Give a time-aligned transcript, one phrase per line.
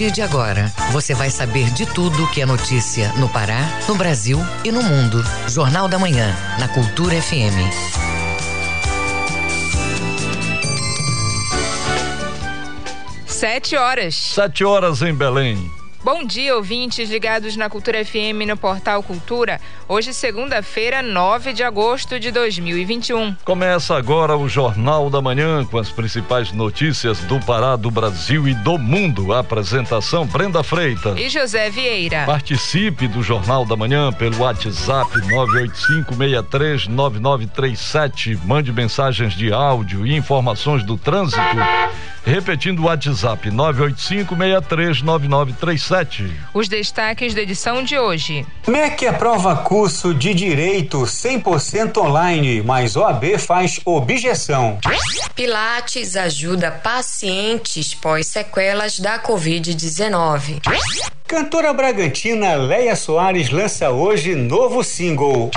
[0.00, 4.38] partir de agora, você vai saber de tudo que é notícia no Pará, no Brasil
[4.64, 5.22] e no mundo.
[5.46, 7.60] Jornal da Manhã, na Cultura FM.
[13.26, 14.14] Sete horas.
[14.14, 15.70] Sete horas em Belém.
[16.02, 19.60] Bom dia, ouvintes ligados na Cultura FM no Portal Cultura.
[19.86, 23.36] Hoje, segunda-feira, 9 de agosto de 2021.
[23.44, 28.54] Começa agora o Jornal da Manhã com as principais notícias do Pará, do Brasil e
[28.54, 29.34] do mundo.
[29.34, 32.24] A apresentação Brenda Freitas e José Vieira.
[32.24, 35.10] Participe do Jornal da Manhã pelo WhatsApp
[36.88, 38.38] 985639937.
[38.46, 41.40] Mande mensagens de áudio e informações do trânsito
[42.24, 45.89] Repetindo o WhatsApp 985639937.
[46.54, 48.46] Os destaques da edição de hoje.
[48.66, 54.78] MEC aprova curso de direito 100% online, mas OAB faz objeção.
[55.34, 60.60] Pilates ajuda pacientes pós sequelas da Covid-19.
[61.30, 65.48] Cantora Bragantina Leia Soares lança hoje novo single.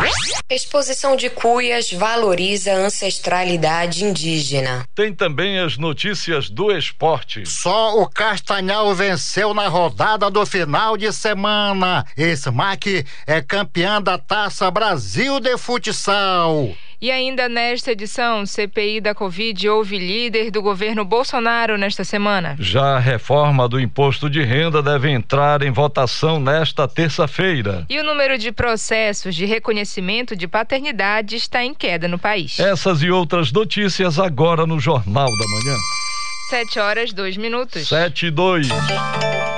[0.47, 4.85] Exposição de cuias valoriza a ancestralidade indígena.
[4.93, 7.47] Tem também as notícias do esporte.
[7.47, 12.05] Só o Castanhal venceu na rodada do final de semana.
[12.15, 16.75] Smack é campeã da Taça Brasil de Futsal.
[17.03, 22.55] E ainda nesta edição, CPI da Covid houve líder do governo Bolsonaro nesta semana.
[22.57, 27.85] Já a reforma do imposto de renda deve entrar em votação nesta terça-feira.
[27.89, 32.57] E o número de processos de reconhecimento de paternidade está em queda no país.
[32.57, 35.77] Essas e outras notícias agora no Jornal da Manhã.
[36.49, 37.89] Sete horas, dois minutos.
[37.89, 38.69] Sete e dois.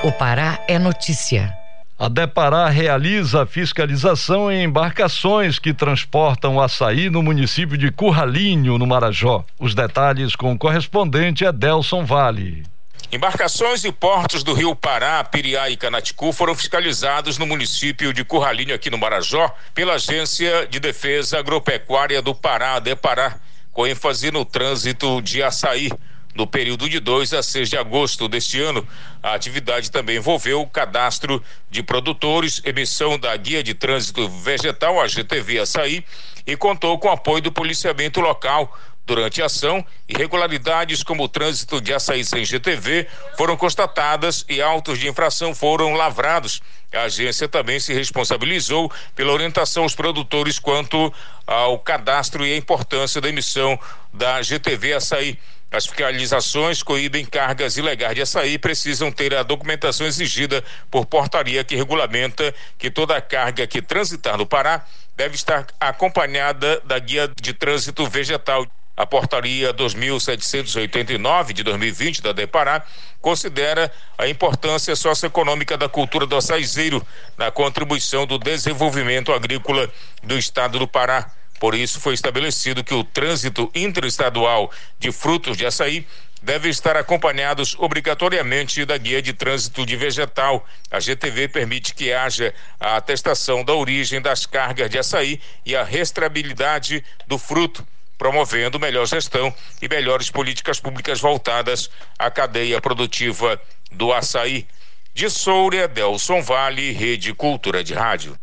[0.02, 1.56] O Pará é notícia.
[1.98, 9.42] A Depará realiza fiscalização em embarcações que transportam açaí no município de Curralinho, no Marajó.
[9.58, 12.64] Os detalhes com o correspondente Edelson Vale.
[13.10, 18.74] Embarcações e portos do Rio Pará, Piriá e Canaticu foram fiscalizados no município de Curralinho,
[18.74, 23.36] aqui no Marajó, pela Agência de Defesa Agropecuária do Pará, Depará,
[23.72, 25.90] com ênfase no trânsito de açaí.
[26.36, 28.86] No período de 2 a 6 de agosto deste ano,
[29.22, 35.08] a atividade também envolveu o cadastro de produtores, emissão da Guia de Trânsito Vegetal, a
[35.08, 36.04] GTV Açaí,
[36.46, 38.78] e contou com apoio do policiamento local.
[39.06, 43.06] Durante a ação, irregularidades como o trânsito de açaí sem GTV
[43.38, 46.60] foram constatadas e autos de infração foram lavrados.
[46.92, 51.14] A agência também se responsabilizou pela orientação aos produtores quanto
[51.46, 53.78] ao cadastro e a importância da emissão
[54.12, 55.38] da GTV Açaí.
[55.76, 61.76] As fiscalizações coíbem cargas ilegais de açaí precisam ter a documentação exigida por portaria que
[61.76, 68.08] regulamenta que toda carga que transitar no Pará deve estar acompanhada da guia de trânsito
[68.08, 68.66] vegetal.
[68.96, 72.82] A portaria 2789 de 2020 da Depará
[73.20, 77.06] considera a importância socioeconômica da cultura do açaizeiro
[77.36, 81.30] na contribuição do desenvolvimento agrícola do estado do Pará.
[81.58, 86.06] Por isso, foi estabelecido que o trânsito interestadual de frutos de açaí
[86.42, 90.64] deve estar acompanhados obrigatoriamente da guia de trânsito de vegetal.
[90.90, 95.82] A GTV permite que haja a atestação da origem das cargas de açaí e a
[95.82, 97.86] restabilidade do fruto,
[98.18, 104.66] promovendo melhor gestão e melhores políticas públicas voltadas à cadeia produtiva do açaí.
[105.14, 108.38] De Soura, Delson Vale, Rede Cultura de Rádio.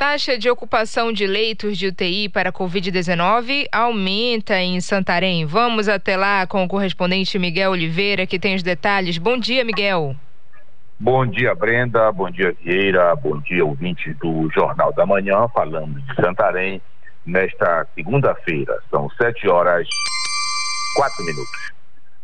[0.00, 5.44] Taxa de ocupação de leitos de UTI para Covid-19 aumenta em Santarém.
[5.44, 9.18] Vamos até lá com o correspondente Miguel Oliveira, que tem os detalhes.
[9.18, 10.16] Bom dia, Miguel.
[10.98, 12.10] Bom dia, Brenda.
[12.12, 13.14] Bom dia, Vieira.
[13.14, 16.80] Bom dia, ouvintes do Jornal da Manhã, falando de Santarém,
[17.26, 18.78] nesta segunda-feira.
[18.90, 19.86] São sete horas,
[20.96, 21.72] quatro minutos.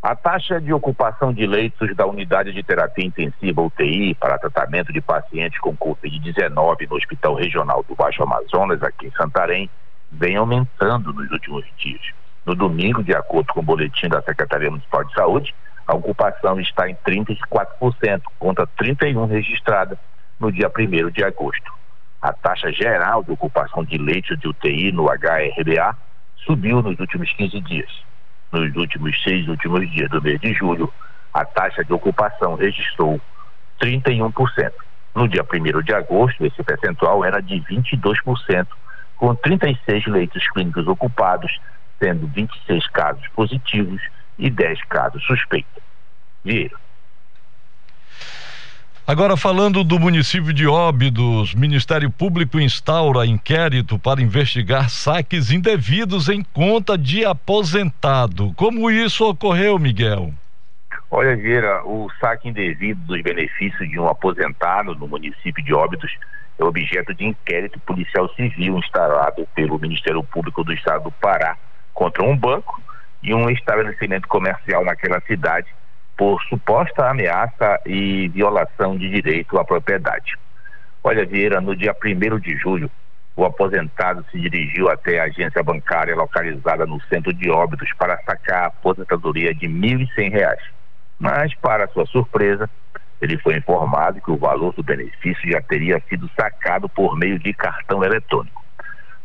[0.08, 5.00] A taxa de ocupação de leitos da unidade de terapia intensiva UTI para tratamento de
[5.00, 9.68] pacientes com Covid-19 no Hospital Regional do Baixo Amazonas, aqui em Santarém,
[10.12, 12.00] vem aumentando nos últimos dias.
[12.44, 15.52] No domingo, de acordo com o boletim da Secretaria Municipal de Saúde,
[15.88, 19.98] a ocupação está em 34%, contra 31% registrada
[20.38, 21.72] no dia 1 de agosto.
[22.22, 25.96] A taxa geral de ocupação de leitos de UTI no HRBA
[26.44, 28.05] subiu nos últimos 15 dias
[28.52, 30.92] nos últimos seis últimos dias do mês de julho,
[31.32, 33.20] a taxa de ocupação registrou
[33.80, 34.72] 31%.
[35.14, 38.66] No dia 1 de agosto, esse percentual era de 22%,
[39.16, 41.50] com 36 leitos clínicos ocupados,
[41.98, 44.00] sendo 26 casos positivos
[44.38, 45.82] e 10 casos suspeitos.
[46.44, 46.85] Vieira.
[49.08, 56.42] Agora, falando do município de Óbidos, Ministério Público instaura inquérito para investigar saques indevidos em
[56.42, 58.52] conta de aposentado.
[58.54, 60.34] Como isso ocorreu, Miguel?
[61.08, 66.10] Olha, Vieira, o saque indevido dos benefícios de um aposentado no município de Óbidos
[66.58, 71.56] é objeto de inquérito policial civil instaurado pelo Ministério Público do Estado do Pará
[71.94, 72.82] contra um banco
[73.22, 75.68] e um estabelecimento comercial naquela cidade
[76.16, 80.34] por suposta ameaça e violação de direito à propriedade.
[81.04, 82.90] Olha, Vieira, no dia 1 de julho,
[83.36, 88.64] o aposentado se dirigiu até a agência bancária localizada no centro de Óbidos para sacar
[88.64, 90.56] a aposentadoria de R$ 1.100.
[91.18, 92.68] Mas, para sua surpresa,
[93.20, 97.52] ele foi informado que o valor do benefício já teria sido sacado por meio de
[97.52, 98.64] cartão eletrônico.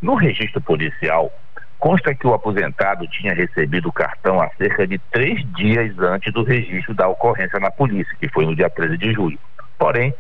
[0.02, 1.32] No registro policial,
[1.82, 6.44] consta que o aposentado tinha recebido o cartão há cerca de três dias antes do
[6.44, 9.40] registro da ocorrência na polícia, que foi no dia 13 de julho.
[9.80, 10.14] Porém,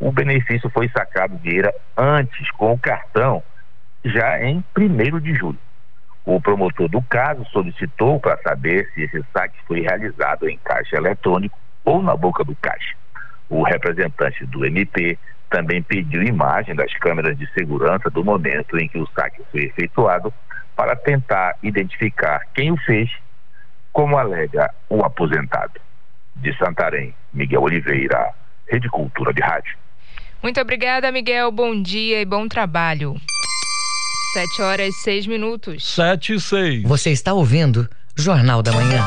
[0.00, 3.40] o benefício foi sacado Vieira antes com o cartão,
[4.04, 5.58] já em 1 de julho.
[6.26, 11.56] O promotor do caso solicitou para saber se esse saque foi realizado em caixa eletrônico
[11.84, 12.96] ou na boca do caixa.
[13.48, 15.16] O representante do MP
[15.48, 20.34] também pediu imagem das câmeras de segurança do momento em que o saque foi efetuado
[20.76, 23.10] para tentar identificar quem o fez,
[23.92, 25.80] como alega o aposentado.
[26.36, 28.30] De Santarém, Miguel Oliveira,
[28.68, 29.76] Rede Cultura de Rádio.
[30.42, 31.50] Muito obrigada, Miguel.
[31.52, 33.14] Bom dia e bom trabalho.
[34.34, 35.94] Sete horas e seis minutos.
[35.94, 36.82] Sete e seis.
[36.82, 39.00] Você está ouvindo Jornal da Manhã.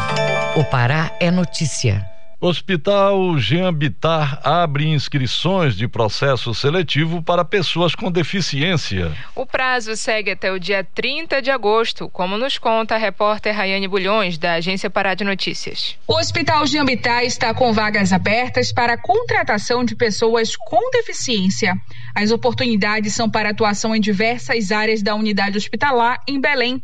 [0.56, 2.17] O Pará é notícia.
[2.40, 9.12] Hospital Jean Bitar abre inscrições de processo seletivo para pessoas com deficiência.
[9.34, 13.88] O prazo segue até o dia 30 de agosto, como nos conta a repórter Rayane
[13.88, 15.98] Bulhões, da Agência Pará de Notícias.
[16.08, 21.74] O Hospital Jean Bitar está com vagas abertas para a contratação de pessoas com deficiência.
[22.14, 26.80] As oportunidades são para atuação em diversas áreas da unidade hospitalar em Belém.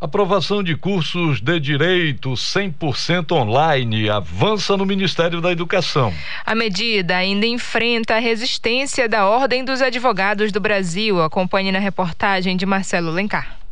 [0.00, 6.12] Aprovação de cursos de direito 100% online avança no Ministério da Educação.
[6.44, 11.22] A medida ainda enfrenta a resistência da Ordem dos Advogados do Brasil.
[11.22, 13.63] Acompanhe na reportagem de Marcelo Lencar.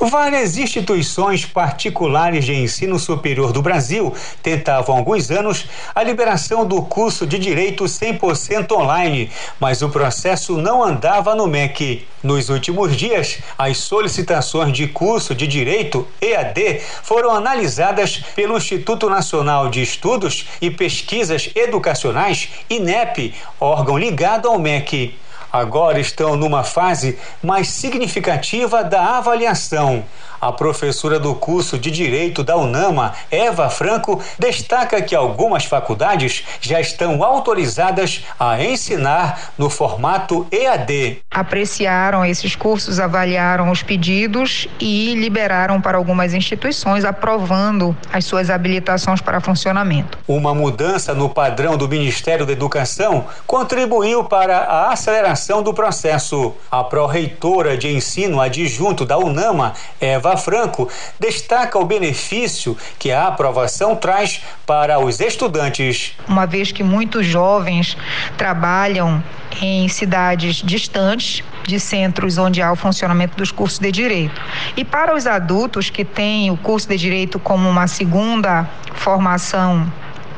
[0.00, 6.80] Várias instituições particulares de ensino superior do Brasil tentavam há alguns anos a liberação do
[6.80, 9.30] curso de Direito 100% online,
[9.60, 12.06] mas o processo não andava no MEC.
[12.22, 19.68] Nos últimos dias, as solicitações de curso de Direito EAD foram analisadas pelo Instituto Nacional
[19.68, 25.14] de Estudos e Pesquisas Educacionais, INEP, órgão ligado ao MEC
[25.52, 30.04] agora estão numa fase mais significativa da avaliação.
[30.40, 36.80] A professora do curso de Direito da UNAMA, Eva Franco, destaca que algumas faculdades já
[36.80, 41.18] estão autorizadas a ensinar no formato EAD.
[41.30, 49.20] Apreciaram esses cursos, avaliaram os pedidos e liberaram para algumas instituições, aprovando as suas habilitações
[49.20, 50.18] para funcionamento.
[50.26, 56.54] Uma mudança no padrão do Ministério da Educação contribuiu para a aceleração do processo.
[56.70, 63.96] A pró-reitora de ensino adjunto da UNAMA, Eva Franco destaca o benefício que a aprovação
[63.96, 66.12] traz para os estudantes.
[66.28, 67.96] Uma vez que muitos jovens
[68.36, 69.22] trabalham
[69.60, 74.40] em cidades distantes de centros onde há o funcionamento dos cursos de direito.
[74.76, 79.90] E para os adultos que têm o curso de direito como uma segunda formação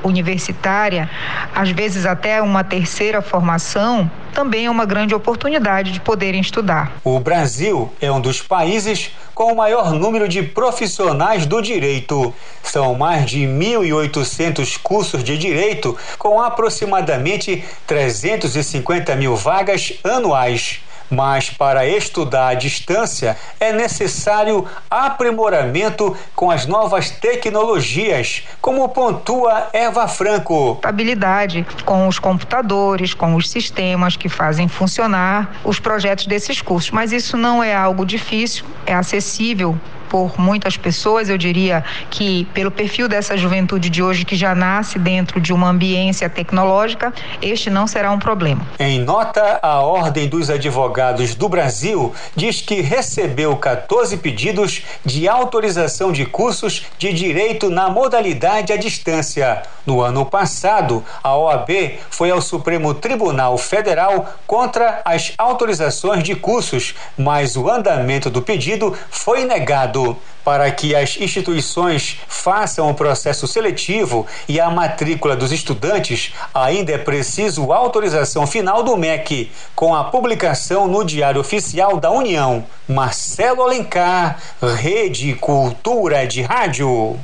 [0.05, 1.09] universitária,
[1.55, 6.93] às vezes até uma terceira formação, também é uma grande oportunidade de poderem estudar.
[7.05, 12.35] O Brasil é um dos países com o maior número de profissionais do direito.
[12.63, 20.81] São mais de 1.800 cursos de direito, com aproximadamente 350 mil vagas anuais.
[21.13, 30.09] Mas para estudar à distância é necessário aprimoramento com as novas tecnologias, como pontua Eva
[30.09, 30.81] Franco.
[30.83, 36.91] Habilidade com os computadores, com os sistemas que fazem funcionar os projetos desses cursos.
[36.91, 39.79] Mas isso não é algo difícil, é acessível
[40.13, 44.99] por muitas pessoas, eu diria que pelo perfil dessa juventude de hoje que já nasce
[44.99, 48.61] dentro de uma ambiência tecnológica, este não será um problema.
[48.79, 56.13] Em nota, a Ordem dos Advogados do Brasil diz que recebeu 14 pedidos de autorização
[56.13, 59.63] de cursos de direito na modalidade à distância.
[59.87, 61.71] No ano passado, a OAB
[62.11, 68.95] foi ao Supremo Tribunal Federal contra as autorizações de cursos, mas o andamento do pedido
[69.11, 70.02] foi negado
[70.45, 76.99] para que as instituições façam o processo seletivo e a matrícula dos estudantes, ainda é
[76.99, 82.65] preciso autorização final do MEC, com a publicação no Diário Oficial da União.
[82.89, 87.19] Marcelo Alencar, Rede Cultura de Rádio.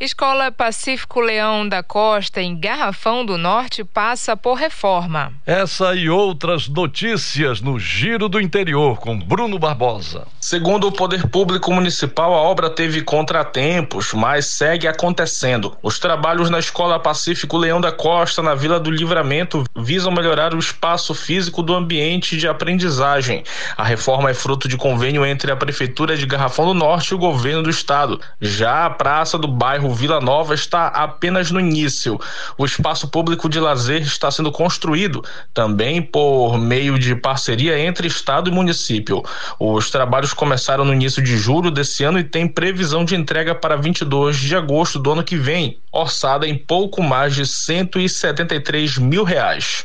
[0.00, 5.32] Escola Pacífico Leão da Costa, em Garrafão do Norte, passa por reforma.
[5.46, 10.26] Essa e outras notícias no Giro do Interior, com Bruno Barbosa.
[10.40, 15.76] Segundo o Poder Público Municipal, a obra teve contratempos, mas segue acontecendo.
[15.80, 20.58] Os trabalhos na Escola Pacífico Leão da Costa, na Vila do Livramento, visam melhorar o
[20.58, 23.44] espaço físico do ambiente de aprendizagem.
[23.76, 27.18] A reforma é fruto de convênio entre a Prefeitura de Garrafão do Norte e o
[27.18, 28.20] governo do estado.
[28.40, 32.18] Já a praça do bairro bairro Vila Nova está apenas no início.
[32.56, 35.22] O espaço público de lazer está sendo construído
[35.52, 39.22] também por meio de parceria entre Estado e município.
[39.58, 43.76] Os trabalhos começaram no início de julho desse ano e tem previsão de entrega para
[43.76, 49.84] 22 de agosto do ano que vem, orçada em pouco mais de 173 mil reais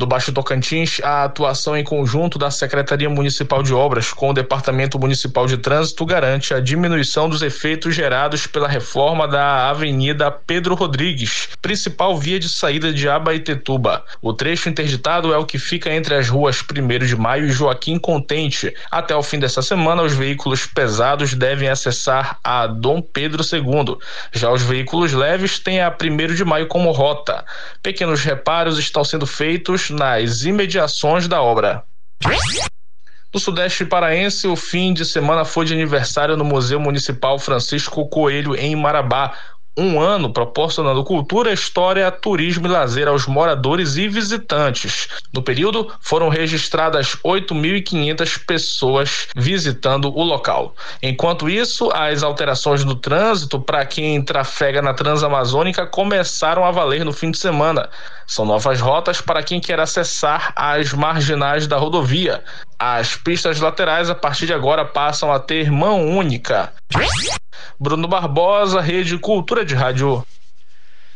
[0.00, 4.98] do Baixo Tocantins a atuação em conjunto da Secretaria Municipal de Obras com o Departamento
[4.98, 11.50] Municipal de Trânsito garante a diminuição dos efeitos gerados pela reforma da Avenida Pedro Rodrigues,
[11.60, 14.02] principal via de saída de Abaetetuba.
[14.22, 17.98] O trecho interditado é o que fica entre as ruas 1 de Maio e Joaquim
[17.98, 18.74] Contente.
[18.90, 23.98] Até o fim dessa semana, os veículos pesados devem acessar a Dom Pedro II.
[24.32, 27.44] Já os veículos leves têm a 1 de Maio como rota.
[27.82, 31.84] Pequenos reparos estão sendo feitos nas imediações da obra.
[33.32, 38.56] No Sudeste Paraense, o fim de semana foi de aniversário no Museu Municipal Francisco Coelho,
[38.56, 39.32] em Marabá,
[39.76, 45.08] um ano proporcionando cultura, história, turismo e lazer aos moradores e visitantes.
[45.32, 50.74] No período, foram registradas 8.500 pessoas visitando o local.
[51.02, 57.12] Enquanto isso, as alterações no trânsito para quem trafega na Transamazônica começaram a valer no
[57.12, 57.88] fim de semana.
[58.30, 62.44] São novas rotas para quem quer acessar as marginais da rodovia.
[62.78, 66.72] As pistas laterais, a partir de agora, passam a ter mão única.
[67.76, 70.24] Bruno Barbosa, Rede Cultura de Rádio.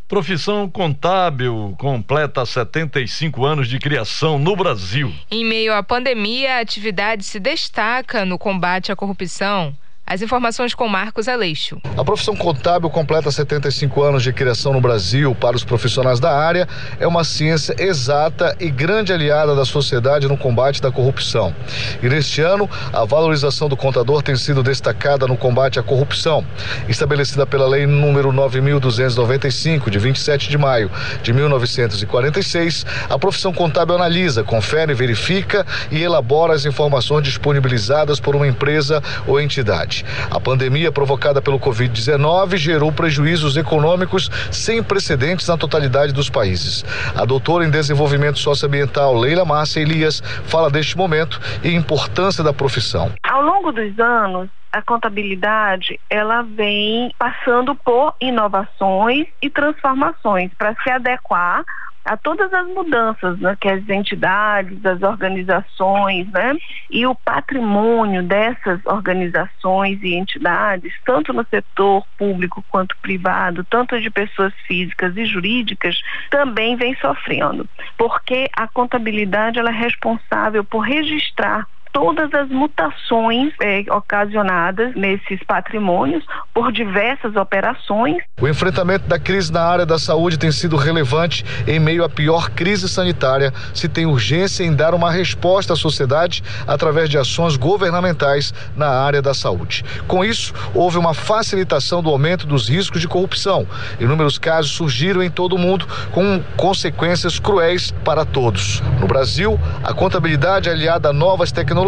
[0.09, 5.15] Profissão contábil completa 75 anos de criação no Brasil.
[5.31, 9.73] Em meio à pandemia, a atividade se destaca no combate à corrupção.
[10.07, 11.81] As informações com Marcos Aleixo.
[11.97, 15.35] A profissão contábil completa 75 anos de criação no Brasil.
[15.35, 16.69] Para os profissionais da área,
[17.01, 21.55] é uma ciência exata e grande aliada da sociedade no combate da corrupção.
[22.03, 26.45] E neste ano, a valorização do contador tem sido destacada no combate à corrupção.
[26.87, 30.91] Estabelecida pela Lei número 9295, de 27 de maio
[31.23, 38.47] de 1946, a profissão contábil analisa, confere, verifica e elabora as informações disponibilizadas por uma
[38.47, 39.94] empresa ou entidade.
[40.31, 46.85] A pandemia provocada pelo Covid-19 gerou prejuízos econômicos sem precedentes na totalidade dos países.
[47.15, 53.13] A doutora em desenvolvimento socioambiental Leila Márcia Elias fala deste momento e importância da profissão.
[53.23, 60.91] Ao longo dos anos, a contabilidade ela vem passando por inovações e transformações para se
[60.91, 61.63] adequar
[62.05, 66.55] a todas as mudanças né, que as entidades, as organizações, né,
[66.91, 74.11] e o patrimônio dessas organizações e entidades, tanto no setor público quanto privado, tanto de
[74.11, 75.99] pessoas físicas e jurídicas,
[76.31, 83.85] também vem sofrendo, porque a contabilidade ela é responsável por registrar todas as mutações é,
[83.89, 88.17] ocasionadas nesses patrimônios por diversas operações.
[88.41, 92.51] O enfrentamento da crise na área da saúde tem sido relevante em meio à pior
[92.51, 93.55] crise sanitária.
[93.73, 99.23] Se tem urgência em dar uma resposta à sociedade através de ações governamentais na área
[99.23, 99.85] da saúde.
[100.09, 103.69] Com isso, houve uma facilitação do aumento dos riscos de corrupção.
[104.01, 108.81] Inúmeros casos surgiram em todo o mundo com consequências cruéis para todos.
[109.01, 111.84] No Brasil, a contabilidade aliada a novas tecnologias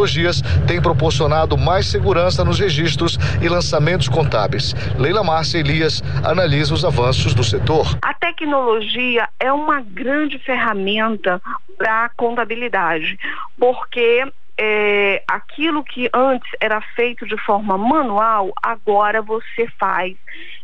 [0.67, 4.75] tem proporcionado mais segurança nos registros e lançamentos contábeis.
[4.99, 7.99] Leila Márcia Elias analisa os avanços do setor.
[8.03, 11.41] A tecnologia é uma grande ferramenta
[11.79, 13.19] para a contabilidade,
[13.59, 14.25] porque
[14.59, 20.17] é, aquilo que antes era feito de forma manual, agora você faz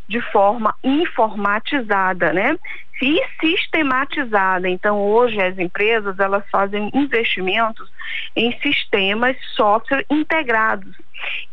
[0.09, 2.57] de forma informatizada, né?
[3.03, 4.69] E sistematizada.
[4.69, 7.91] Então, hoje as empresas elas fazem investimentos
[8.37, 10.95] em sistemas software integrados.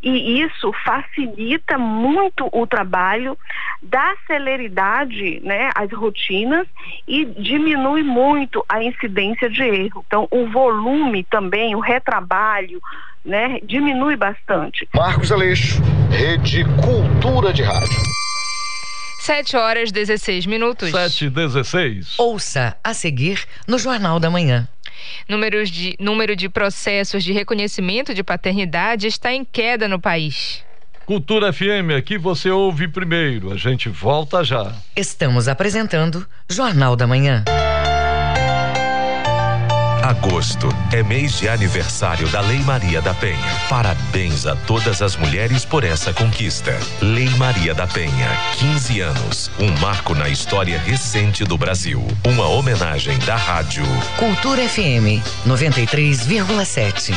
[0.01, 3.37] E isso facilita muito o trabalho,
[3.81, 6.67] dá celeridade né, às rotinas
[7.07, 10.03] e diminui muito a incidência de erro.
[10.07, 12.79] Então, o volume também, o retrabalho,
[13.25, 14.87] né, diminui bastante.
[14.93, 18.09] Marcos Aleixo, Rede Cultura de Rádio.
[19.29, 20.89] 7 horas 16 minutos.
[20.89, 22.15] 7 e 16.
[22.17, 24.67] Ouça a seguir no Jornal da Manhã.
[25.27, 30.65] Números de, número de processos de reconhecimento de paternidade está em queda no país.
[31.05, 33.53] Cultura FM, aqui você ouve primeiro.
[33.53, 34.73] A gente volta já.
[34.95, 37.45] Estamos apresentando Jornal da Manhã.
[40.03, 43.37] Agosto é mês de aniversário da Lei Maria da Penha.
[43.67, 46.79] Parabéns a todas as mulheres por essa conquista.
[47.01, 49.51] Lei Maria da Penha, 15 anos.
[49.59, 52.05] Um marco na história recente do Brasil.
[52.25, 53.83] Uma homenagem da rádio.
[54.17, 57.13] Cultura FM 93,7.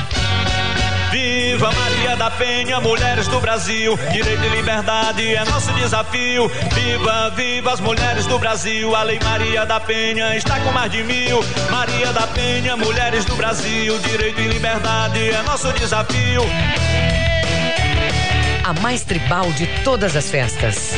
[1.13, 3.99] Viva Maria da Penha, mulheres do Brasil.
[4.11, 6.51] Direito e liberdade é nosso desafio.
[6.73, 8.97] Viva, viva as mulheres do Brasil.
[8.97, 11.45] A Lei Maria da Penha está com mais de mil.
[11.71, 13.99] Maria da Penha, mulheres do Brasil.
[13.99, 16.41] Direito e liberdade é nosso desafio.
[18.65, 20.95] A mais tribal de todas as festas.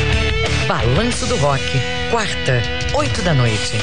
[0.65, 1.61] Balanço do Rock.
[2.09, 2.61] Quarta,
[2.95, 3.73] oito da noite.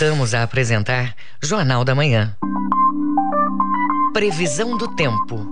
[0.00, 2.36] Voltamos a apresentar Jornal da Manhã.
[4.12, 5.44] Previsão do tempo.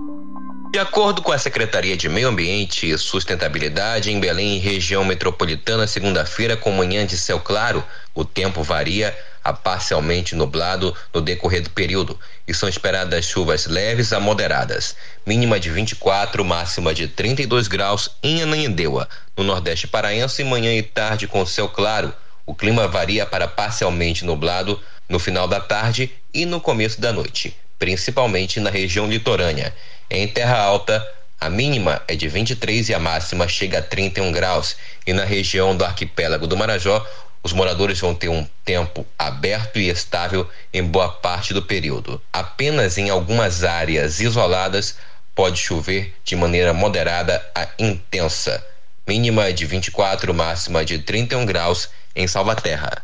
[0.71, 5.85] De acordo com a Secretaria de Meio Ambiente e Sustentabilidade, em Belém e região metropolitana,
[5.85, 7.83] segunda-feira, com manhã de céu claro,
[8.15, 14.13] o tempo varia a parcialmente nublado no decorrer do período e são esperadas chuvas leves
[14.13, 20.73] a moderadas, mínima de 24, máxima de 32 graus em Ananindeua, no Nordeste Paraense, manhã
[20.73, 22.13] e tarde com céu claro
[22.47, 27.55] o clima varia para parcialmente nublado no final da tarde e no começo da noite,
[27.77, 29.75] principalmente na região litorânea.
[30.09, 31.05] Em Terra Alta,
[31.39, 34.77] a mínima é de 23 e a máxima chega a 31 graus.
[35.05, 37.05] E na região do arquipélago do Marajó,
[37.43, 42.21] os moradores vão ter um tempo aberto e estável em boa parte do período.
[42.31, 44.95] Apenas em algumas áreas isoladas
[45.35, 48.65] pode chover de maneira moderada a intensa.
[49.05, 53.03] Mínima de 24, máxima de 31 graus em Salvaterra.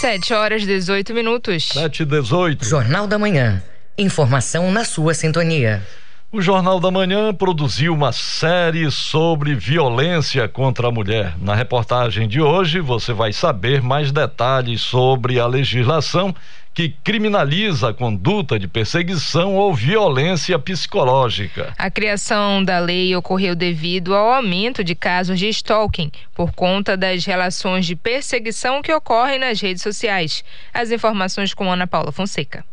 [0.00, 1.68] 7 horas 18 minutos.
[1.68, 2.64] 7 e 18.
[2.64, 3.62] Jornal da Manhã.
[3.96, 5.86] Informação na sua sintonia.
[6.32, 11.34] O Jornal da Manhã produziu uma série sobre violência contra a mulher.
[11.38, 16.34] Na reportagem de hoje, você vai saber mais detalhes sobre a legislação
[16.74, 21.72] que criminaliza a conduta de perseguição ou violência psicológica.
[21.76, 27.24] A criação da lei ocorreu devido ao aumento de casos de stalking por conta das
[27.24, 30.44] relações de perseguição que ocorrem nas redes sociais.
[30.72, 32.64] As informações com Ana Paula Fonseca.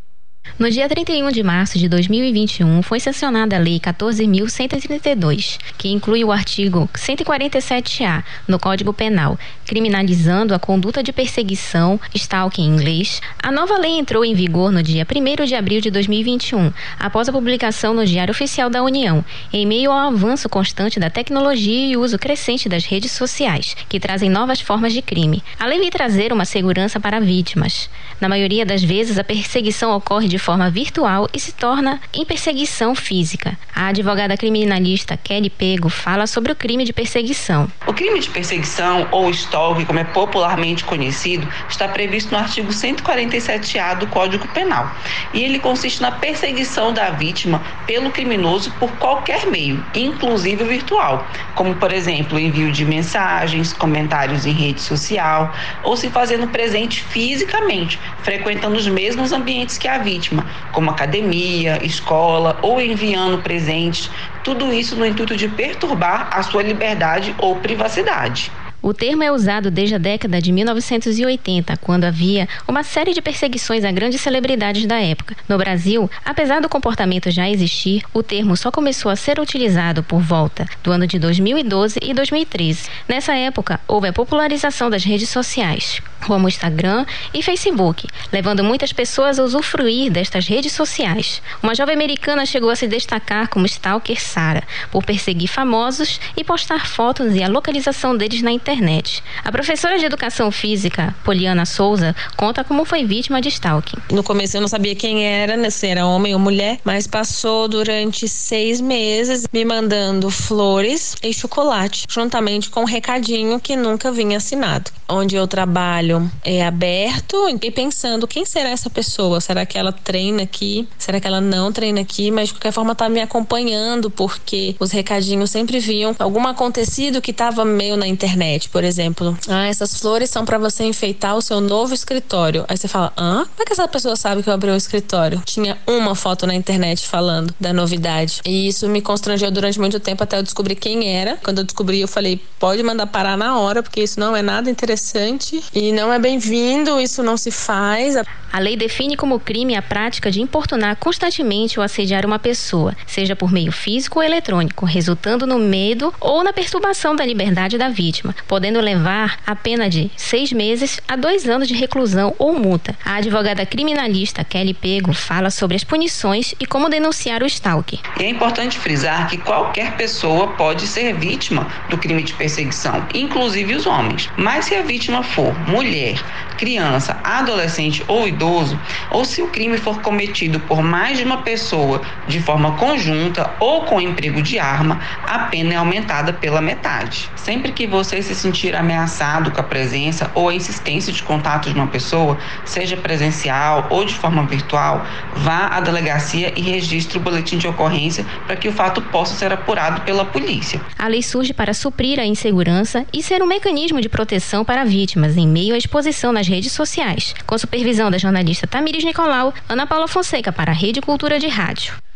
[0.58, 6.32] No dia 31 de março de 2021, foi sancionada a Lei 14.132, que inclui o
[6.32, 13.22] artigo 147-A no Código Penal, criminalizando a conduta de perseguição, stalking em inglês.
[13.42, 17.32] A nova lei entrou em vigor no dia 1 de abril de 2021, após a
[17.32, 22.18] publicação no Diário Oficial da União, em meio ao avanço constante da tecnologia e uso
[22.18, 25.44] crescente das redes sociais, que trazem novas formas de crime.
[25.60, 27.90] A lei vem trazer uma segurança para vítimas.
[28.20, 32.96] Na maioria das vezes, a perseguição ocorre de forma virtual e se torna em perseguição
[32.96, 33.58] física.
[33.76, 37.72] A advogada criminalista Kelly Pego fala sobre o crime de perseguição.
[37.88, 43.96] O crime de perseguição, ou stalking, como é popularmente conhecido, está previsto no artigo 147-A
[43.96, 44.92] do Código Penal.
[45.34, 51.76] E ele consiste na perseguição da vítima pelo criminoso por qualquer meio, inclusive virtual, como,
[51.76, 58.78] por exemplo, envio de mensagens, comentários em rede social, ou se fazendo presente fisicamente, frequentando
[58.78, 60.29] os mesmos ambientes que a vítima,
[60.72, 64.10] como academia, escola, ou enviando presentes,
[64.44, 68.52] tudo isso no intuito de perturbar a sua liberdade ou privacidade.
[68.82, 73.84] O termo é usado desde a década de 1980, quando havia uma série de perseguições
[73.84, 75.36] a grandes celebridades da época.
[75.50, 80.22] No Brasil, apesar do comportamento já existir, o termo só começou a ser utilizado por
[80.22, 82.90] volta do ano de 2012 e 2013.
[83.06, 89.40] Nessa época, houve a popularização das redes sociais, como Instagram e Facebook, levando muitas pessoas
[89.40, 91.42] a usufruir destas redes sociais.
[91.62, 96.88] Uma jovem americana chegou a se destacar como stalker Sara, por perseguir famosos e postar
[96.88, 99.24] fotos e a localização deles na internet internet.
[99.44, 103.98] A professora de educação física, Poliana Souza, conta como foi vítima de stalking.
[104.12, 107.68] No começo eu não sabia quem era, né, se era homem ou mulher, mas passou
[107.68, 114.38] durante seis meses me mandando flores e chocolate, juntamente com um recadinho que nunca vinha
[114.38, 114.92] assinado.
[115.08, 119.42] Onde eu trabalho é aberto e pensando quem será essa pessoa?
[119.42, 120.88] Será que ela treina aqui?
[121.00, 122.30] Será que ela não treina aqui?
[122.30, 127.32] Mas de qualquer forma tá me acompanhando porque os recadinhos sempre vinham algum acontecido que
[127.32, 129.38] estava meio na internet por exemplo.
[129.48, 132.66] Ah, essas flores são para você enfeitar o seu novo escritório.
[132.68, 133.46] Aí você fala, hã?
[133.46, 135.42] Como é que essa pessoa sabe que eu abri um escritório?
[135.46, 138.42] Tinha uma foto na internet falando da novidade.
[138.46, 141.38] E isso me constrangeu durante muito tempo até eu descobrir quem era.
[141.44, 144.70] Quando eu descobri, eu falei, pode mandar parar na hora, porque isso não é nada
[144.70, 148.16] interessante e não é bem-vindo, isso não se faz.
[148.52, 153.36] A lei define como crime a prática de importunar constantemente ou assediar uma pessoa, seja
[153.36, 158.36] por meio físico ou eletrônico, resultando no medo ou na perturbação da liberdade da vítima,
[158.50, 162.98] podendo levar a pena de seis meses a dois anos de reclusão ou multa.
[163.06, 168.00] A advogada criminalista Kelly Pego fala sobre as punições e como denunciar o stalker.
[168.20, 173.86] É importante frisar que qualquer pessoa pode ser vítima do crime de perseguição, inclusive os
[173.86, 174.28] homens.
[174.36, 176.20] Mas se a vítima for mulher,
[176.58, 178.80] criança, adolescente ou idoso,
[179.12, 183.84] ou se o crime for cometido por mais de uma pessoa de forma conjunta ou
[183.84, 187.30] com emprego de arma, a pena é aumentada pela metade.
[187.36, 191.76] Sempre que você se sentir ameaçado com a presença ou a insistência de contato de
[191.76, 197.58] uma pessoa, seja presencial ou de forma virtual, vá à delegacia e registre o boletim
[197.58, 200.82] de ocorrência para que o fato possa ser apurado pela polícia.
[200.98, 205.38] A lei surge para suprir a insegurança e ser um mecanismo de proteção para vítimas
[205.38, 207.34] em meio à exposição nas redes sociais.
[207.46, 212.09] Com supervisão da jornalista Tamires Nicolau, Ana Paula Fonseca para a Rede Cultura de Rádio.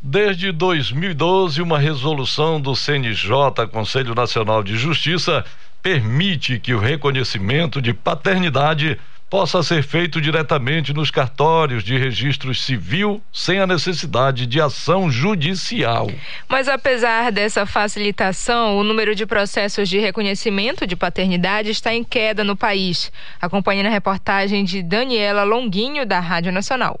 [0.00, 5.44] Desde 2012, uma resolução do CNJ, Conselho Nacional de Justiça,
[5.82, 13.20] permite que o reconhecimento de paternidade possa ser feito diretamente nos cartórios de registro civil,
[13.32, 16.08] sem a necessidade de ação judicial.
[16.48, 22.42] Mas apesar dessa facilitação, o número de processos de reconhecimento de paternidade está em queda
[22.42, 23.12] no país.
[23.40, 26.98] Acompanhe na reportagem de Daniela Longuinho, da Rádio Nacional.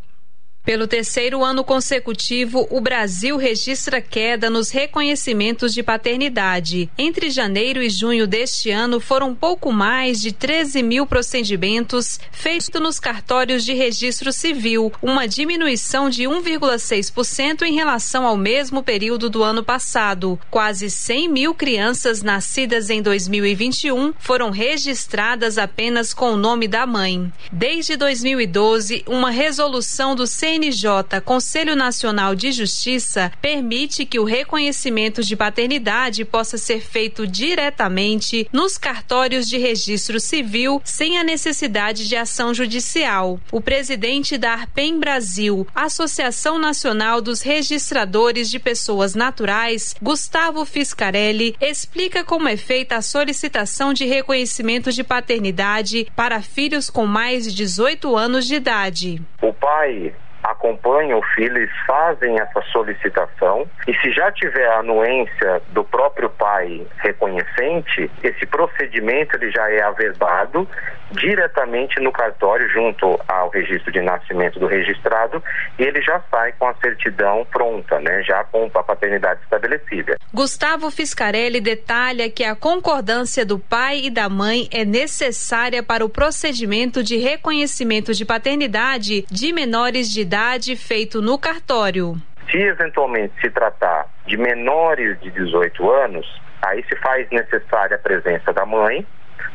[0.68, 6.90] Pelo terceiro ano consecutivo, o Brasil registra queda nos reconhecimentos de paternidade.
[6.98, 13.00] Entre janeiro e junho deste ano, foram pouco mais de 13 mil procedimentos feitos nos
[13.00, 19.64] cartórios de registro civil, uma diminuição de 1,6% em relação ao mesmo período do ano
[19.64, 20.38] passado.
[20.50, 27.32] Quase 100 mil crianças nascidas em 2021 foram registradas apenas com o nome da mãe.
[27.50, 35.22] Desde 2012, uma resolução do CNJ CNJ, Conselho Nacional de Justiça, permite que o reconhecimento
[35.22, 42.16] de paternidade possa ser feito diretamente nos cartórios de registro civil, sem a necessidade de
[42.16, 43.38] ação judicial.
[43.52, 52.24] O presidente da Arpem Brasil, Associação Nacional dos Registradores de Pessoas Naturais, Gustavo Fiscarelli, explica
[52.24, 58.16] como é feita a solicitação de reconhecimento de paternidade para filhos com mais de 18
[58.16, 59.22] anos de idade.
[59.40, 60.12] O pai
[60.50, 66.30] acompanham o filho, eles fazem essa solicitação e se já tiver a anuência do próprio
[66.30, 70.68] pai reconhecente, esse procedimento ele já é averbado
[71.10, 75.42] diretamente no cartório junto ao registro de nascimento do registrado
[75.78, 80.16] e ele já sai com a certidão pronta, né, já com a paternidade estabelecida.
[80.32, 86.10] Gustavo Fiscarelli detalha que a concordância do pai e da mãe é necessária para o
[86.10, 92.14] procedimento de reconhecimento de paternidade de menores de idade idade feito no cartório.
[92.48, 98.52] Se eventualmente se tratar de menores de 18 anos, aí se faz necessária a presença
[98.52, 99.04] da mãe,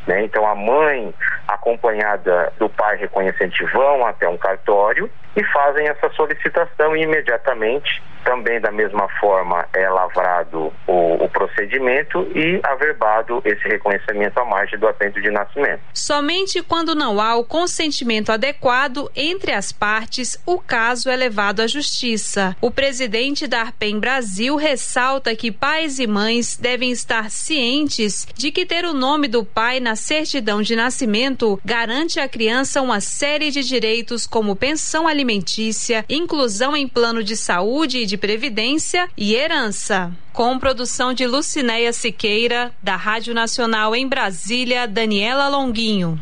[0.06, 0.26] né?
[0.26, 1.14] Então a mãe,
[1.48, 8.60] acompanhada do pai reconhecente, vão até um cartório e fazem essa solicitação e imediatamente também
[8.60, 14.88] da mesma forma é lavrado o, o, procedimento e averbado esse reconhecimento à margem do
[14.88, 15.82] atento de nascimento.
[15.94, 21.68] Somente quando não há o consentimento adequado entre as partes, o caso é levado à
[21.68, 22.56] justiça.
[22.62, 28.66] O presidente da Arpem Brasil ressalta que pais e mães devem estar cientes de que
[28.66, 33.64] ter o nome do pai na certidão de nascimento garante à criança uma série de
[33.64, 40.12] direitos como pensão alimentícia, inclusão em plano de saúde e de previdência e herança.
[40.32, 46.20] Com produção de Lucinéia Siqueira, da Rádio Nacional em Brasília, Daniela Longuinho.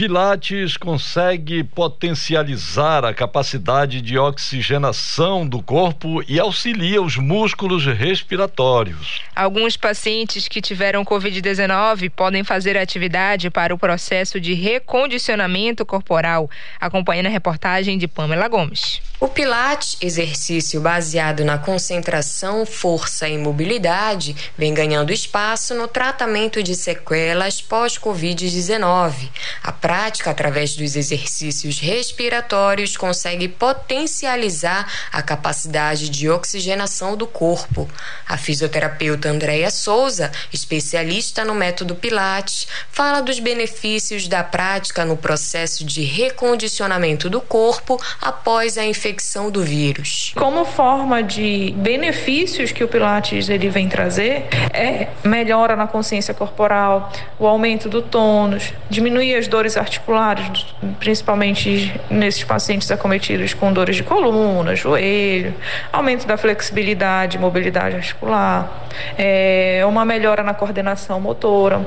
[0.00, 9.20] Pilates consegue potencializar a capacidade de oxigenação do corpo e auxilia os músculos respiratórios.
[9.36, 16.48] Alguns pacientes que tiveram Covid-19 podem fazer atividade para o processo de recondicionamento corporal.
[16.80, 19.02] Acompanhe na reportagem de Pamela Gomes.
[19.20, 26.74] O Pilates, exercício baseado na concentração, força e mobilidade, vem ganhando espaço no tratamento de
[26.74, 29.28] sequelas pós-Covid-19.
[29.62, 37.90] A prática, através dos exercícios respiratórios, consegue potencializar a capacidade de oxigenação do corpo.
[38.24, 45.84] A fisioterapeuta Andréia Souza, especialista no método Pilates, fala dos benefícios da prática no processo
[45.84, 50.32] de recondicionamento do corpo após a infecção do vírus.
[50.36, 57.12] Como forma de benefícios que o Pilates ele vem trazer é melhora na consciência corporal,
[57.40, 60.66] o aumento do tônus, diminuir as dores articulares,
[60.98, 65.54] principalmente nesses pacientes acometidos com dores de coluna, joelho,
[65.92, 71.80] aumento da flexibilidade, mobilidade articular, é, uma melhora na coordenação motora,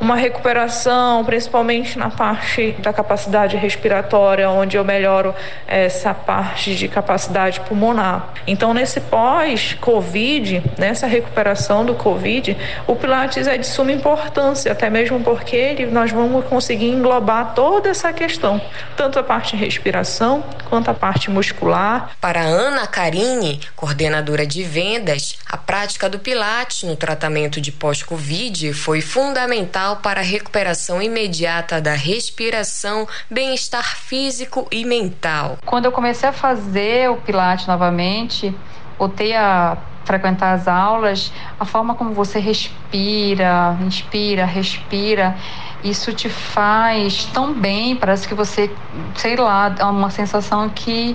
[0.00, 5.34] uma recuperação, principalmente na parte da capacidade respiratória, onde eu melhoro
[5.66, 8.32] essa parte de capacidade pulmonar.
[8.46, 12.56] Então, nesse pós-Covid, nessa recuperação do Covid,
[12.86, 17.90] o Pilates é de suma importância, até mesmo porque ele, nós vamos conseguir englobar toda
[17.90, 18.60] essa questão,
[18.96, 22.12] tanto a parte de respiração quanto a parte muscular.
[22.20, 29.00] Para Ana Carine, coordenadora de vendas, a prática do Pilates no tratamento de pós-Covid foi
[29.00, 35.58] fundamental para a recuperação imediata da respiração, bem-estar físico e mental.
[35.64, 38.54] Quando eu comecei a fazer o Pilates novamente,
[38.98, 45.36] voltei a frequentar as aulas, a forma como você respira, inspira, respira,
[45.84, 48.74] isso te faz tão bem, parece que você,
[49.14, 51.14] sei lá, dá uma sensação que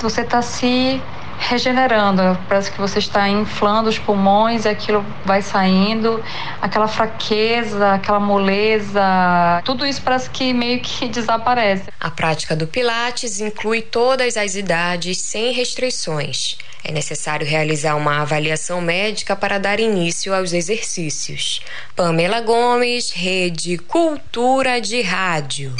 [0.00, 1.00] você está se
[1.42, 6.22] regenerando, parece que você está inflando os pulmões e aquilo vai saindo,
[6.60, 11.84] aquela fraqueza, aquela moleza, tudo isso parece que meio que desaparece.
[12.00, 16.56] A prática do Pilates inclui todas as idades sem restrições.
[16.84, 21.60] É necessário realizar uma avaliação médica para dar início aos exercícios.
[21.94, 25.72] Pamela Gomes, Rede Cultura de Rádio.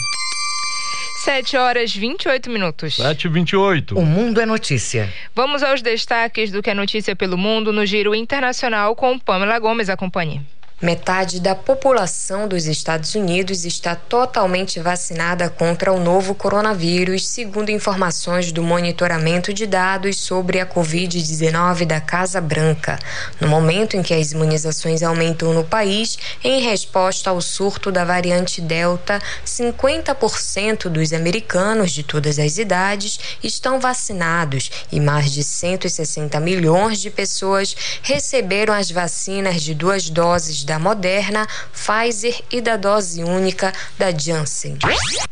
[1.23, 2.97] 7 horas 28 minutos.
[2.97, 3.97] 7 e 28.
[3.97, 5.09] O mundo é notícia.
[5.33, 9.89] Vamos aos destaques do que é notícia pelo mundo no Giro Internacional com Pamela Gomes.
[9.89, 10.41] Acompanhe.
[10.83, 18.51] Metade da população dos Estados Unidos está totalmente vacinada contra o novo coronavírus, segundo informações
[18.51, 22.99] do monitoramento de dados sobre a Covid-19 da Casa Branca.
[23.41, 28.61] No momento em que as imunizações aumentam no país, em resposta ao surto da variante
[28.61, 36.99] Delta, 50% dos americanos de todas as idades estão vacinados e mais de 160 milhões
[36.99, 43.23] de pessoas receberam as vacinas de duas doses da da Moderna, Pfizer e da dose
[43.23, 44.79] única da Janssen.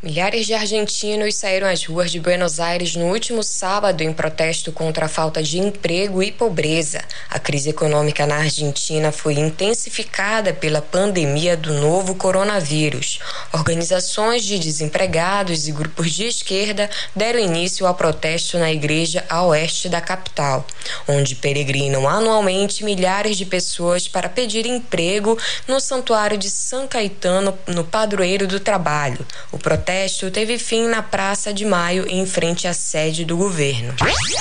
[0.03, 5.07] Milhares de argentinos saíram às ruas de Buenos Aires no último sábado em protesto contra
[5.07, 7.00] a falta de emprego e pobreza.
[7.31, 13.18] A crise econômica na Argentina foi intensificada pela pandemia do novo coronavírus.
[13.50, 19.88] Organizações de desempregados e grupos de esquerda deram início ao protesto na igreja a oeste
[19.88, 20.66] da capital,
[21.09, 25.38] onde peregrinam anualmente milhares de pessoas para pedir emprego domingo
[25.69, 29.25] no Santuário de São Caetano, no Padroeiro do Trabalho.
[29.53, 33.95] O protesto teve fim na Praça de Maio, em frente à sede do governo.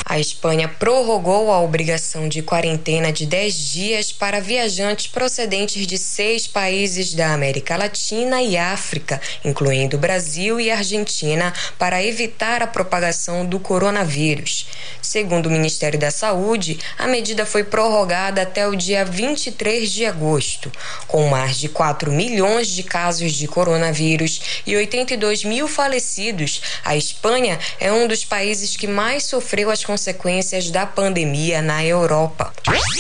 [0.05, 6.47] A Espanha prorrogou a obrigação de quarentena de 10 dias para viajantes procedentes de seis
[6.47, 13.59] países da América Latina e África, incluindo Brasil e Argentina, para evitar a propagação do
[13.59, 14.67] coronavírus.
[15.09, 20.71] Segundo o Ministério da Saúde, a medida foi prorrogada até o dia 23 de agosto.
[21.07, 27.57] Com mais de 4 milhões de casos de coronavírus e 82 mil falecidos, a Espanha
[27.79, 32.53] é um dos países que mais sofreu as consequências da pandemia na Europa.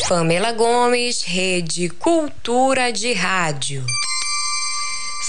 [0.07, 3.85] Pamela Gomes, Rede Cultura de Rádio.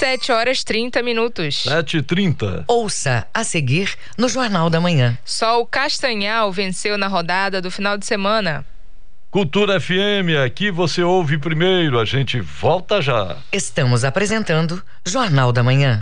[0.01, 1.65] 7 horas 30 minutos.
[1.65, 5.19] 7 e 30 Ouça a seguir no Jornal da Manhã.
[5.27, 8.65] Só o Castanhal venceu na rodada do final de semana.
[9.31, 13.37] Cultura FM, aqui você ouve primeiro, a gente volta já.
[13.53, 16.01] Estamos apresentando Jornal da Manhã.